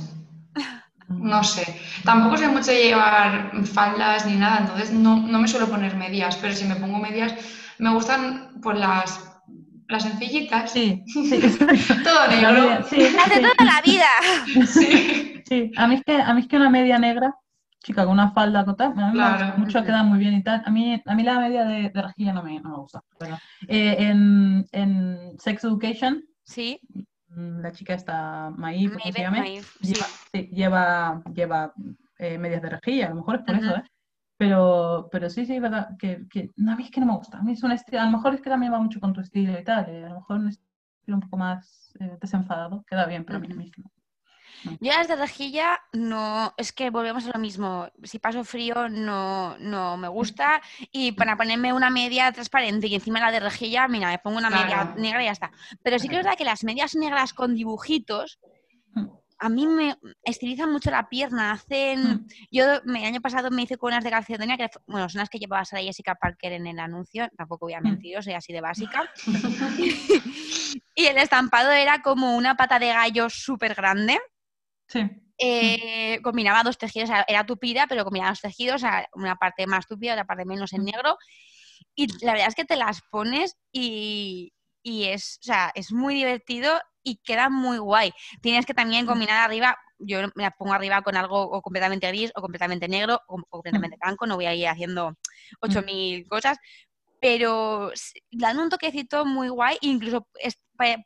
[1.10, 1.80] No sé.
[2.04, 6.66] Tampoco sé mucho llevar faldas ni nada, entonces no, me suelo poner medias, pero si
[6.66, 7.34] me pongo medias,
[7.78, 9.42] me gustan pues las,
[9.88, 10.72] las sencillitas.
[10.72, 11.04] Sí,
[12.04, 12.86] Todo negro.
[12.90, 14.06] Sí, las de toda la vida.
[14.68, 15.44] Sí.
[15.48, 15.72] sí.
[15.78, 17.36] A mí es que, a mí es que una media negra,
[17.82, 18.94] chica, con una falda total,
[19.58, 20.62] mucho queda muy bien y tal.
[20.66, 23.02] A mí, a mí la media de, de rejilla no me, no me gusta.
[23.68, 26.82] Eh, en, en Sex Education, sí
[27.38, 29.46] la chica está Maíz, ¿cómo se llama?
[30.32, 31.74] lleva, lleva,
[32.18, 33.84] eh, medias de rejilla, a lo mejor es por eso, ¿eh?
[34.38, 37.16] Pero, pero sí, sí, es verdad, que, que no, a mí es que no me
[37.16, 37.40] gusta.
[37.40, 39.22] A mí es un estilo, a lo mejor es que también va mucho con tu
[39.22, 43.24] estilo y tal, eh, a lo mejor un estilo un poco más desenfadado, queda bien,
[43.24, 43.92] pero a mí mismo.
[44.80, 47.90] Yo las de rejilla no, es que volvemos a lo mismo.
[48.04, 50.62] Si paso frío no, no me gusta.
[50.92, 54.50] Y para ponerme una media transparente y encima la de rejilla, mira, me pongo una
[54.50, 55.52] media negra y ya está.
[55.84, 58.40] Pero sí que es verdad que las medias negras con dibujitos
[59.40, 61.52] a mí me estilizan mucho la pierna.
[61.52, 62.02] Hacen.
[62.02, 62.28] Mm.
[62.52, 65.40] Yo el año pasado me hice con unas de calcedonia, que bueno, son las que
[65.40, 67.30] llevaba Sara Jessica Parker en el anuncio.
[67.38, 69.12] Tampoco voy a mentir, soy así de básica.
[70.96, 74.20] y el estampado era como una pata de gallo súper grande.
[74.88, 75.10] Sí.
[75.40, 78.82] Eh, combinaba dos tejidos, era tupida, pero combinaba dos tejidos,
[79.14, 81.18] una parte más tupida, otra parte menos en negro.
[81.96, 85.40] Y la verdad es que te las pones y, es,
[85.76, 88.14] es muy divertido y queda muy guay.
[88.42, 92.32] Tienes que también combinar arriba, yo me la pongo arriba con algo o completamente gris
[92.36, 95.18] o completamente negro o, completamente blanco, no voy a ir haciendo
[95.62, 96.58] 8.000 cosas,
[97.20, 97.92] pero
[98.32, 100.50] dan un toquecito muy guay, incluso mm,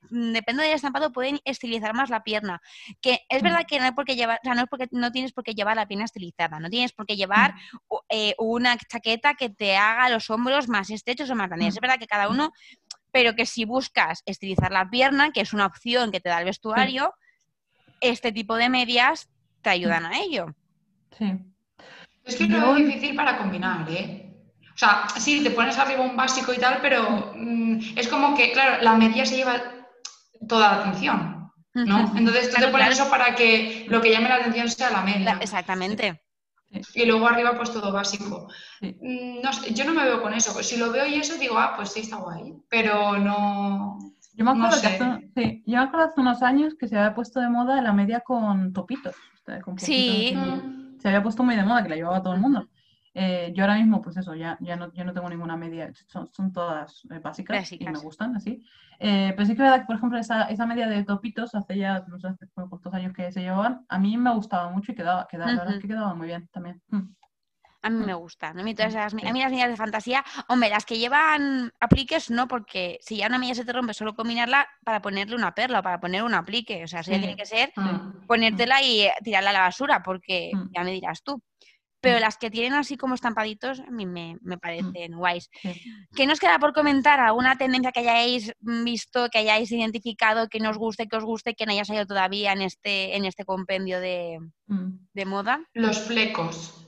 [0.10, 2.62] depende del estampado pueden estilizar más la pierna,
[3.02, 3.44] que es mm.
[3.44, 5.88] verdad que no es porque llevar, no es porque no tienes por qué llevar la
[5.88, 7.96] pierna estilizada, no tienes por qué llevar mm.
[8.10, 11.76] eh, una chaqueta que te haga los hombros más estrechos o más grandes.
[11.76, 12.52] Es verdad que cada uno,
[13.12, 16.46] pero que si buscas estilizar la pierna, que es una opción que te da el
[16.46, 17.14] vestuario,
[18.00, 19.30] este tipo de medias
[19.62, 20.56] te ayudan a ello.
[21.18, 21.40] Sí.
[22.24, 24.31] Es que no es difícil para combinar, ¿eh?
[24.82, 28.52] O sea, sí, te pones arriba un básico y tal, pero mm, es como que,
[28.52, 29.62] claro, la media se lleva
[30.48, 32.12] toda la atención, ¿no?
[32.18, 35.38] Entonces tú te pones eso para que lo que llame la atención sea la media.
[35.40, 36.24] Exactamente.
[36.96, 38.48] Y luego arriba pues todo básico.
[38.82, 40.52] Mm, no sé, yo no me veo con eso.
[40.64, 42.56] Si lo veo y eso digo, ah, pues sí, está guay.
[42.68, 44.00] Pero no...
[44.34, 47.40] Yo me, acuerdo hace, sí, yo me acuerdo hace unos años que se había puesto
[47.40, 49.14] de moda la media con topitos.
[49.78, 50.36] sí.
[51.00, 52.68] Se había puesto muy de moda, que la llevaba todo el mundo.
[53.14, 56.32] Eh, yo ahora mismo, pues eso, ya, ya no, yo no tengo ninguna media, son,
[56.32, 58.64] son todas eh, básicas, y me gustan así.
[59.00, 62.06] Eh, pero sí que verdad que, por ejemplo, esa, esa media de topitos, hace ya,
[62.08, 65.28] no sé, hace cuántos años que se llevaban, a mí me gustaba mucho y quedaba,
[65.28, 66.82] quedaba, la verdad es que quedaba muy bien también.
[66.88, 67.16] Mm.
[67.84, 68.60] A mí me gustan.
[68.60, 72.30] A mí, todas esas, a mí las medias de fantasía, hombre, las que llevan apliques
[72.30, 75.80] no, porque si ya una media se te rompe, solo combinarla para ponerle una perla
[75.80, 76.84] o para poner un aplique.
[76.84, 77.74] O sea, eso ya tiene que ser
[78.28, 80.70] ponértela y tirarla a la basura, porque Mm.
[80.76, 81.42] ya me dirás tú.
[82.02, 82.22] Pero Mm.
[82.22, 85.50] las que tienen así como estampaditos, a mí me, me parecen guays.
[85.62, 85.70] Sí.
[86.16, 87.20] ¿Qué nos queda por comentar?
[87.20, 91.54] ¿Alguna tendencia que hayáis mm, visto, que hayáis identificado, que nos guste, que os guste,
[91.54, 94.90] que no haya salido todavía en este, en este compendio de, Mm.
[95.14, 95.62] de moda?
[95.74, 96.88] Los flecos.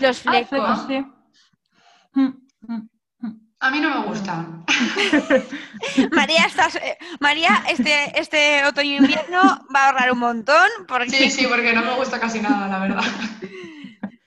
[0.00, 0.48] Los Ah, flecos.
[0.48, 1.06] flecos, sí.
[2.14, 2.32] Mm,
[2.66, 2.88] mm.
[3.60, 4.64] A mí no me gustan.
[6.12, 9.40] María, estás, eh, María, este, este otoño e invierno
[9.74, 12.78] va a ahorrar un montón porque Sí, sí, porque no me gusta casi nada, la
[12.78, 13.02] verdad.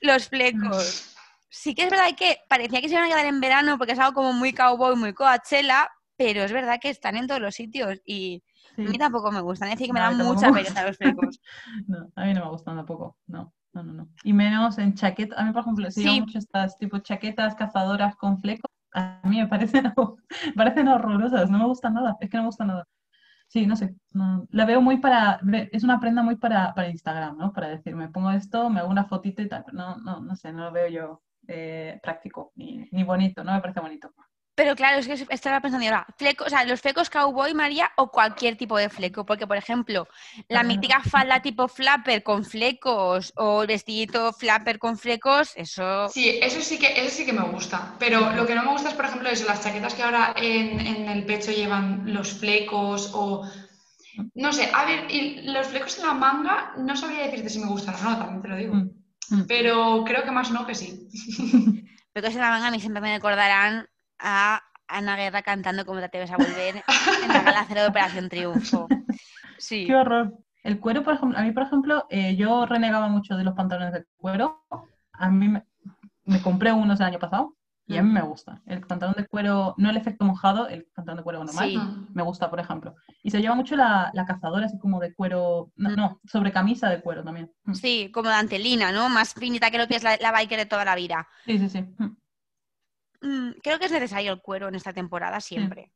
[0.00, 1.16] los flecos.
[1.48, 3.98] Sí que es verdad que parecía que se iban a quedar en verano porque es
[3.98, 7.98] algo como muy cowboy, muy coachella, pero es verdad que están en todos los sitios
[8.04, 8.42] y
[8.76, 8.86] Sí.
[8.86, 9.68] a mí tampoco me gustan.
[9.68, 11.40] Es decir, que me No, dan mucha pereza los flecos.
[11.88, 13.16] No, a mí no me gustan tampoco.
[13.26, 14.08] No, no, no, no.
[14.22, 15.36] Y menos en chaquetas.
[15.38, 16.20] A mí, por ejemplo, se Sí.
[16.20, 18.70] mucho estas tipo chaquetas cazadoras con flecos.
[18.94, 19.92] A mí me parecen,
[20.56, 21.50] parecen horrorosas.
[21.50, 22.16] No me gustan nada.
[22.20, 22.86] Es que no me gusta nada.
[23.50, 23.96] Sí, no sé.
[24.12, 25.40] no- la veo muy para.
[25.72, 27.52] Es una prenda muy para, para Instagram, ¿no?
[27.52, 29.64] Para decir, me pongo esto, me hago una fotito y tal.
[29.64, 33.42] pero No, no, no sé, no lo veo yo eh, práctico ni, ni bonito.
[33.44, 34.12] No me parece bonito.
[34.60, 38.10] Pero claro, es que estaba pensando ahora, fleco, o sea, los flecos cowboy, María, o
[38.10, 40.06] cualquier tipo de fleco, porque por ejemplo,
[40.48, 46.38] la mítica falda tipo flapper con flecos o el vestidito flapper con flecos, eso Sí,
[46.42, 47.94] eso sí que, eso sí que me gusta.
[47.98, 50.78] Pero lo que no me gusta es, por ejemplo, eso, las chaquetas que ahora en,
[50.78, 53.48] en el pecho llevan los flecos o.
[54.34, 57.68] No sé, a ver, y los flecos en la manga no sabría decirte si me
[57.68, 58.74] gustan o no, también te lo digo.
[58.74, 58.90] Mm,
[59.30, 59.46] mm.
[59.48, 61.08] Pero creo que más no que sí.
[62.12, 63.86] flecos en la manga a mí siempre me recordarán
[64.20, 66.76] a Ana Guerra cantando como te atreves a volver
[67.22, 68.88] en la gala cero de Operación Triunfo.
[69.58, 69.86] Sí.
[69.86, 70.34] Qué horror.
[70.62, 73.92] El cuero, por ejemplo, a mí, por ejemplo, eh, yo renegaba mucho de los pantalones
[73.92, 74.64] de cuero.
[75.12, 75.64] A mí me,
[76.24, 77.56] me compré unos el año pasado
[77.86, 78.62] y a mí me gusta.
[78.66, 81.76] El pantalón de cuero, no el efecto mojado, el pantalón de cuero normal, Sí.
[81.76, 82.08] Mm.
[82.14, 82.94] me gusta, por ejemplo.
[83.22, 86.88] Y se lleva mucho la, la cazadora, así como de cuero, no, no, sobre camisa
[86.88, 87.50] de cuero también.
[87.64, 87.74] Mm.
[87.74, 89.08] Sí, como de antelina, ¿no?
[89.08, 91.26] Más finita que lo que es la, la biker de toda la vida.
[91.46, 91.84] Sí, sí, sí.
[93.22, 95.92] Mm, Mm, creo que es necesario el cuero en esta temporada siempre.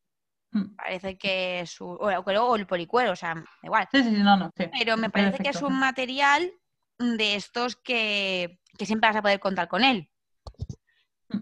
[0.52, 0.76] mm.
[0.76, 3.88] Parece que es un, o el cuero o el policuero, o sea, igual.
[3.92, 4.64] Sí, sí, sí, no, no, sí.
[4.78, 6.52] Pero me parece que es un material
[6.98, 10.10] de estos que, que siempre vas a poder contar con él.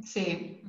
[0.04, 0.62] Sí.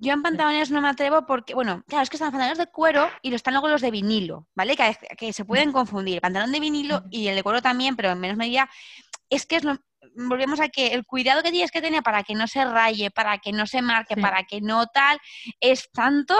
[0.00, 3.08] Yo en pantalones no me atrevo porque, bueno, claro, es que están pantalones de cuero
[3.22, 4.76] y están luego los de vinilo, ¿vale?
[4.76, 6.16] Que, que se pueden confundir.
[6.16, 8.68] El pantalón de vinilo y el de cuero también, pero en menos medida.
[9.28, 9.78] Es que es lo-
[10.16, 13.38] volvemos a que el cuidado que tienes que tener para que no se raye, para
[13.38, 14.20] que no se marque, Sí.
[14.20, 15.18] para que no tal,
[15.60, 16.34] es tanto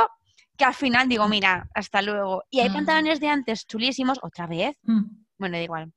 [0.56, 2.42] que al final digo, mira, hasta luego.
[2.50, 2.72] Y hay Mm.
[2.72, 5.02] pantalones de antes chulísimos, otra vez, Mm,
[5.38, 5.92] bueno, da igual.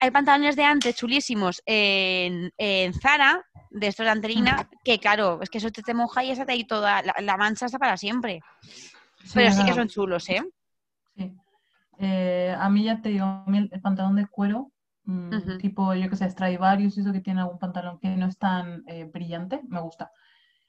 [0.00, 5.48] Hay pantalones de antes chulísimos en, en Zara, de estos de antelina, que claro, es
[5.48, 7.96] que eso te, te moja y esa te ahí toda, la, la mancha está para
[7.96, 8.40] siempre.
[9.34, 10.42] Pero sí que son chulos, ¿eh?
[11.16, 11.32] Sí.
[11.98, 14.70] Eh, a mí ya te digo, el pantalón de cuero,
[15.06, 18.84] mm, tipo, yo que sé, Stradivarius, eso que tiene algún pantalón que no es tan
[18.86, 20.10] eh, brillante, me gusta.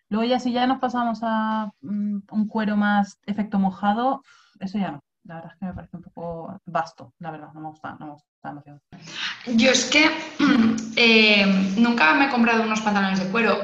[0.09, 4.23] Luego ya si ya nos pasamos a mm, un cuero más efecto mojado,
[4.59, 5.03] eso ya no.
[5.25, 8.05] La verdad es que me parece un poco vasto, la verdad, no me gusta, no
[8.05, 8.79] me gusta demasiado.
[9.47, 10.05] Yo es que
[10.95, 13.57] eh, nunca me he comprado unos pantalones de cuero.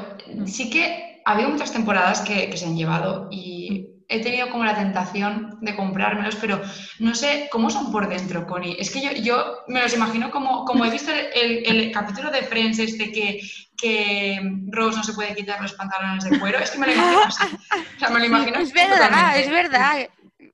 [0.45, 4.64] Sí que ha habido muchas temporadas que, que se han llevado y he tenido como
[4.64, 6.61] la tentación de comprármelos, pero
[6.99, 8.78] no sé cómo son por dentro, Connie.
[8.80, 12.43] Es que yo, yo me los imagino como, como he visto el, el capítulo de
[12.43, 13.41] Friends este que,
[13.78, 14.39] que
[14.70, 16.59] Rose no se puede quitar los pantalones de cuero.
[16.59, 17.43] Es que me lo imagino así.
[17.95, 19.39] O sea, me lo imagino Es verdad, totalmente.
[19.41, 20.07] es verdad.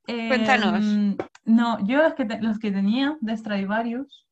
[0.05, 0.83] Cuéntanos.
[0.85, 4.25] Em, no, yo los que, te- los que tenía de Stradivarius,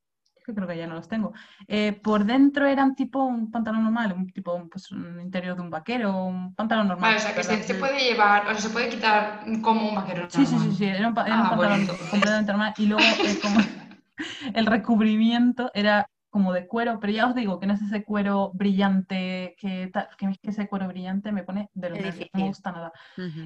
[0.48, 1.34] que creo que ya no los tengo,
[1.68, 5.70] eh, por dentro eran tipo un pantalón normal, un tipo pues, un interior de un
[5.70, 7.16] vaquero, un pantalón normal.
[7.16, 10.30] Vale, o sea, que se, puede llevar, o sea, se puede quitar como un vaquero
[10.30, 10.72] Sí, sí, normal.
[10.72, 12.10] sí, sí, era un, era Ah, bueno, pantalón entonces.
[12.10, 12.74] completamente normal.
[12.78, 13.60] Y luego eh, como
[14.54, 18.52] el recubrimiento era como de cuero, pero ya os digo que no es ese cuero
[18.54, 22.48] brillante, que, que, que ese cuero brillante me pone de los Es nervios, no me
[22.48, 22.92] gusta nada.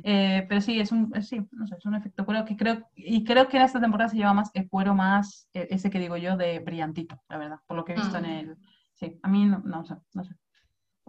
[0.04, 2.90] Eh, pero sí, es un, es- sí, no sé, es un efecto cuero que creo,
[2.96, 6.00] y creo que en esta temporada se lleva más el cuero más, eh, ese que
[6.00, 8.28] digo yo, de brillantito, la verdad, por lo que he visto en Mm.
[8.28, 8.58] el...
[8.96, 10.36] Sí, a mí no, no sé, no sé.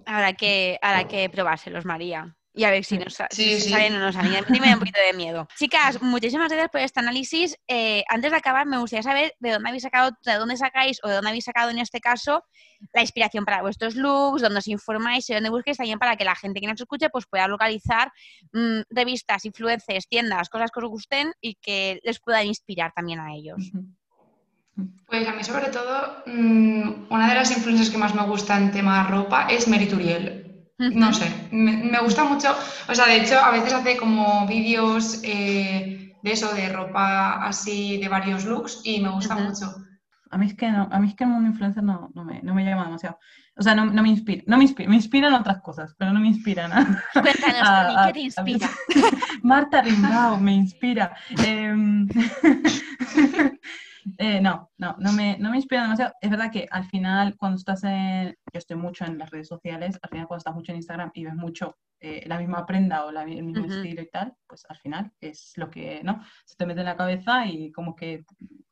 [0.06, 2.36] Habrá que, habrá que probárselos, María.
[2.54, 3.70] Y a ver si nos, sa- Sí, si sí.
[3.70, 4.36] salen o no salen.
[4.36, 5.48] A mí me da un poquito de miedo.
[5.58, 7.56] Chicas, muchísimas gracias por este análisis.
[7.66, 11.08] Eh, antes de acabar, me gustaría saber de dónde habéis sacado, de dónde sacáis o
[11.08, 12.44] de dónde habéis sacado en este caso
[12.92, 16.34] la inspiración para vuestros looks, dónde os informáis y dónde busquéis también para que la
[16.34, 18.12] gente que nos escuche pues pueda localizar
[18.52, 23.32] mm, revistas, influencers, tiendas, cosas que os gusten y que les puedan inspirar también a
[23.34, 23.70] ellos.
[25.06, 28.72] Pues a mí sobre todo, mm, una de las influencias que más me gusta en
[28.72, 30.41] tema ropa es Merituriel.
[30.90, 32.48] No sé, me, gusta mucho,
[32.88, 37.98] o sea, de hecho a veces hace como vídeos eh, de eso, de ropa así,
[37.98, 39.72] de varios looks y me gusta mucho.
[40.30, 42.40] A mí es que no, a mí es que el mundo influencer no, no, me,
[42.42, 43.18] no me llama demasiado.
[43.54, 46.20] O sea, no, no, me inspira, no me inspira, me inspiran otras cosas, pero no
[46.20, 47.04] me inspiran nada.
[47.12, 48.70] Cuéntanos, ¿qué te inspira?
[49.42, 51.14] Marta Rimbaud me inspira.
[51.44, 52.08] Em,
[54.18, 56.12] eh, no, no, no me, no me inspira demasiado.
[56.20, 58.36] Es verdad que al final, cuando estás en.
[58.52, 61.24] Yo estoy mucho en las redes sociales, al final, cuando estás mucho en Instagram y
[61.24, 64.76] ves mucho eh, la misma prenda o la, el mismo estilo y tal, pues al
[64.78, 66.20] final es lo que, ¿no?
[66.44, 68.24] Se te mete en la cabeza y como que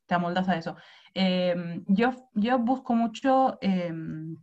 [0.06, 0.76] te amoldas a eso.
[1.14, 4.36] Em, yo, yo busco mucho em,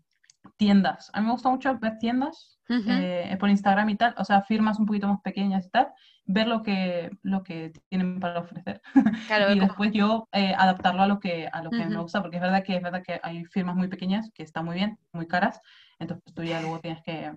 [0.57, 1.09] tiendas.
[1.13, 4.77] A mí me gusta mucho ver tiendas eh, por Instagram y tal, o sea, firmas
[4.79, 5.87] un poquito más pequeñas y tal,
[6.25, 8.81] ver lo que, lo que tienen para ofrecer.
[9.55, 12.41] y después yo eh, adaptarlo a lo que, a lo que me gusta, porque es
[12.41, 15.61] verdad que es verdad que hay firmas muy pequeñas que están muy bien, muy caras,
[15.99, 17.31] entonces tú ya luego tienes que,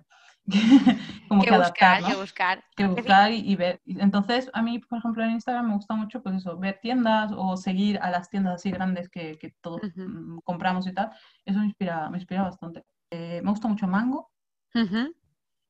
[1.29, 2.63] como que, buscar, que buscar.
[2.75, 3.81] Que buscar y, ver.
[3.85, 7.55] Entonces, a mí, por ejemplo, en Instagram me gusta mucho, pues eso, ver tiendas o
[7.55, 11.11] seguir a las tiendas así grandes que, que todos mm, compramos y tal.
[11.45, 12.83] Eso me inspira, me inspira bastante.
[13.11, 14.31] Eh, me gusta mucho Mango.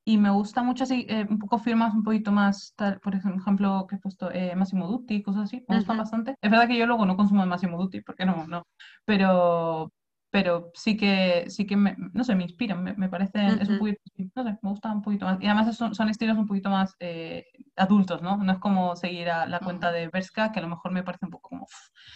[0.04, 3.86] Y me gusta mucho así, eh, un poco firmas un poquito más, tal, por ejemplo,
[3.88, 6.34] que he puesto eh, Massimo Dutti, cosas así, me gustan bastante.
[6.40, 8.64] Es verdad que yo luego no consumo Massimo Dutti, porque no, no.
[9.04, 9.92] Pero,
[10.32, 13.78] pero sí que, sí que me, no sé, me inspiran, me, me parecen, es un
[13.78, 14.00] poquito,
[14.34, 15.38] no sé, me gusta un poquito más.
[15.42, 17.44] Y además son, son estilos un poquito más eh,
[17.76, 18.38] adultos, ¿no?
[18.38, 21.26] No es como seguir a la cuenta de Berska, que a lo mejor me parece
[21.26, 21.66] un poco como...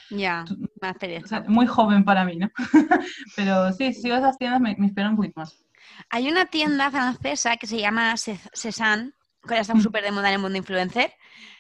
[0.09, 0.47] Ya,
[0.81, 0.97] más
[1.31, 2.49] o muy joven para mí, ¿no?
[3.37, 5.63] pero sí, sigo esas tiendas me, me inspiran un poquito más.
[6.09, 9.13] Hay una tienda francesa que se llama Cézanne,
[9.43, 9.83] que ahora está mm.
[9.83, 11.13] súper de moda en el mundo influencer,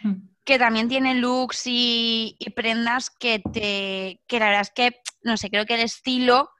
[0.02, 0.14] mm.
[0.46, 4.22] Que también tiene looks y, prendas que te.
[4.26, 6.50] que la verdad es que, no sé, creo que el estilo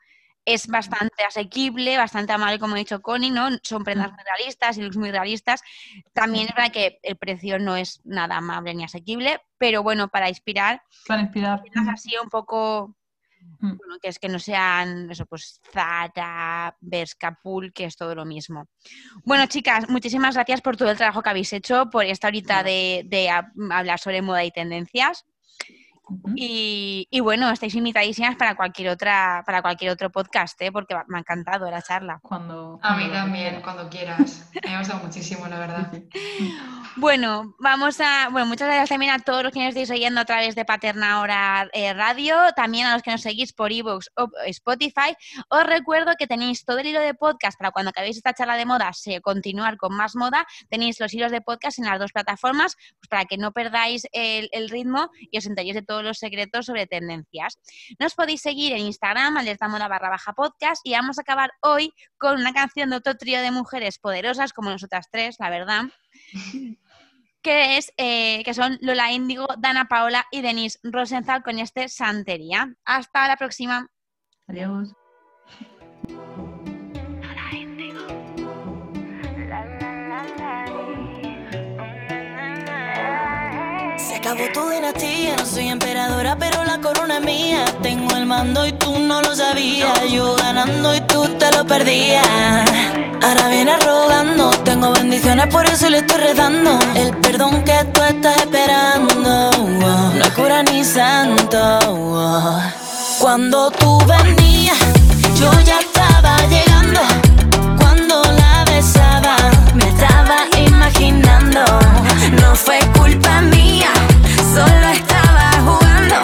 [0.44, 3.48] es bastante asequible, bastante amable, como ha dicho Connie, ¿no?
[3.62, 5.62] Son prendas muy realistas y looks muy realistas.
[6.12, 10.28] También es verdad que el precio no es nada amable ni asequible, pero bueno, para
[10.28, 10.82] inspirar.
[11.06, 11.62] Para inspirar.
[11.92, 12.96] Así un poco
[13.58, 13.76] Mm.
[13.76, 17.38] Bueno, que es que no sean eso, pues Zara, Berska,
[17.74, 18.68] que es todo lo mismo.
[19.24, 23.30] Bueno, chicas, muchísimas gracias por todo el trabajo que habéis hecho, por esta horita de
[23.70, 25.24] hablar sobre moda y tendencias
[26.34, 30.70] y, bueno, estáis invitadísimas para cualquier otra, para cualquier otro podcast, ¿eh?
[30.70, 32.20] porque me ha encantado la charla.
[32.22, 34.50] Cuando, a mí también, cuando quieras.
[34.64, 35.92] Me ha gustado muchísimo, la verdad.
[36.98, 38.30] Bueno, vamos a.
[38.30, 41.20] Bueno, muchas gracias también a todos los que nos estáis oyendo a través de Paterna
[41.20, 45.14] Hora eh, Radio, también a los que nos seguís por ebooks o Spotify.
[45.50, 48.64] Os recuerdo que tenéis todo el hilo de podcast para cuando acabéis esta charla de
[48.64, 50.46] moda, se continuar con más moda.
[50.70, 54.48] Tenéis los hilos de podcast en las dos plataformas, pues para que no perdáis el,
[54.52, 57.58] el ritmo y os enteréis de todo los secretos sobre tendencias.
[57.98, 62.40] Nos podéis seguir en Instagram, alertamoda barra baja podcast, y vamos a acabar hoy con
[62.40, 65.82] una canción de otro trío de mujeres poderosas, como nosotras tres, la verdad.
[67.42, 72.74] que, es, eh, que son Lola Índigo, Dana Paola y Denise Rosenzal con este Santería.
[72.84, 73.88] Hasta la próxima.
[74.48, 74.92] Adiós.
[84.26, 87.64] Acabó tu dinastía, soy emperadora, pero la corona es mía.
[87.80, 90.02] Tengo el mando y tú no lo sabías.
[90.10, 92.26] Yo ganando y tú te lo perdías.
[93.22, 96.76] Ahora viene rogando, tengo bendiciones, por eso le estoy redando.
[96.96, 99.52] El perdón que tú estás esperando,
[100.12, 101.78] no cura ni santo.
[103.20, 104.76] Cuando tú venías,
[105.38, 107.00] yo ya estaba llegando.
[107.78, 109.36] Cuando la besaba,
[109.72, 111.62] me estaba imaginando.
[112.42, 113.88] No fue culpa mía
[114.56, 116.16] solo estaba jugando.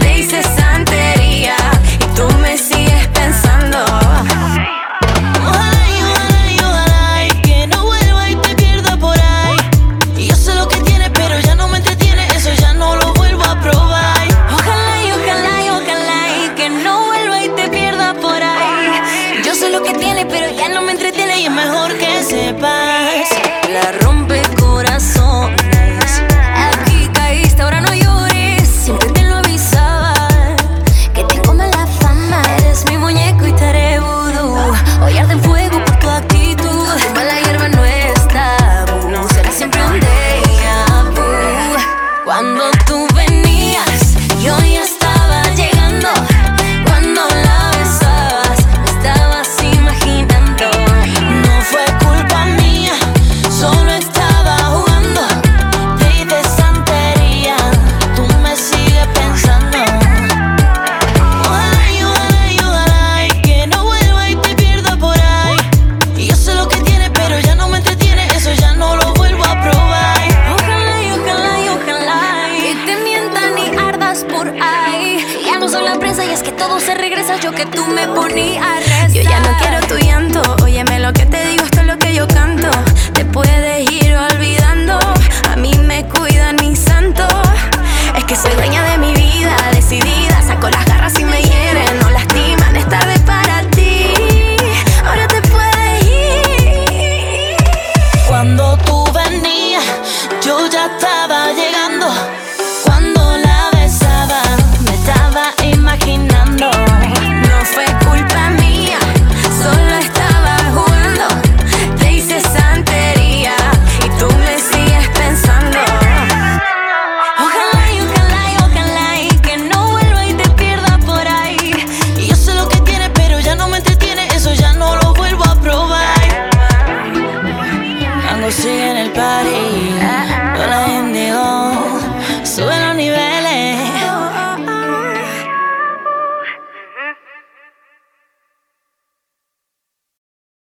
[0.00, 1.54] Te hice santería
[2.00, 3.78] y tú me sigues pensando.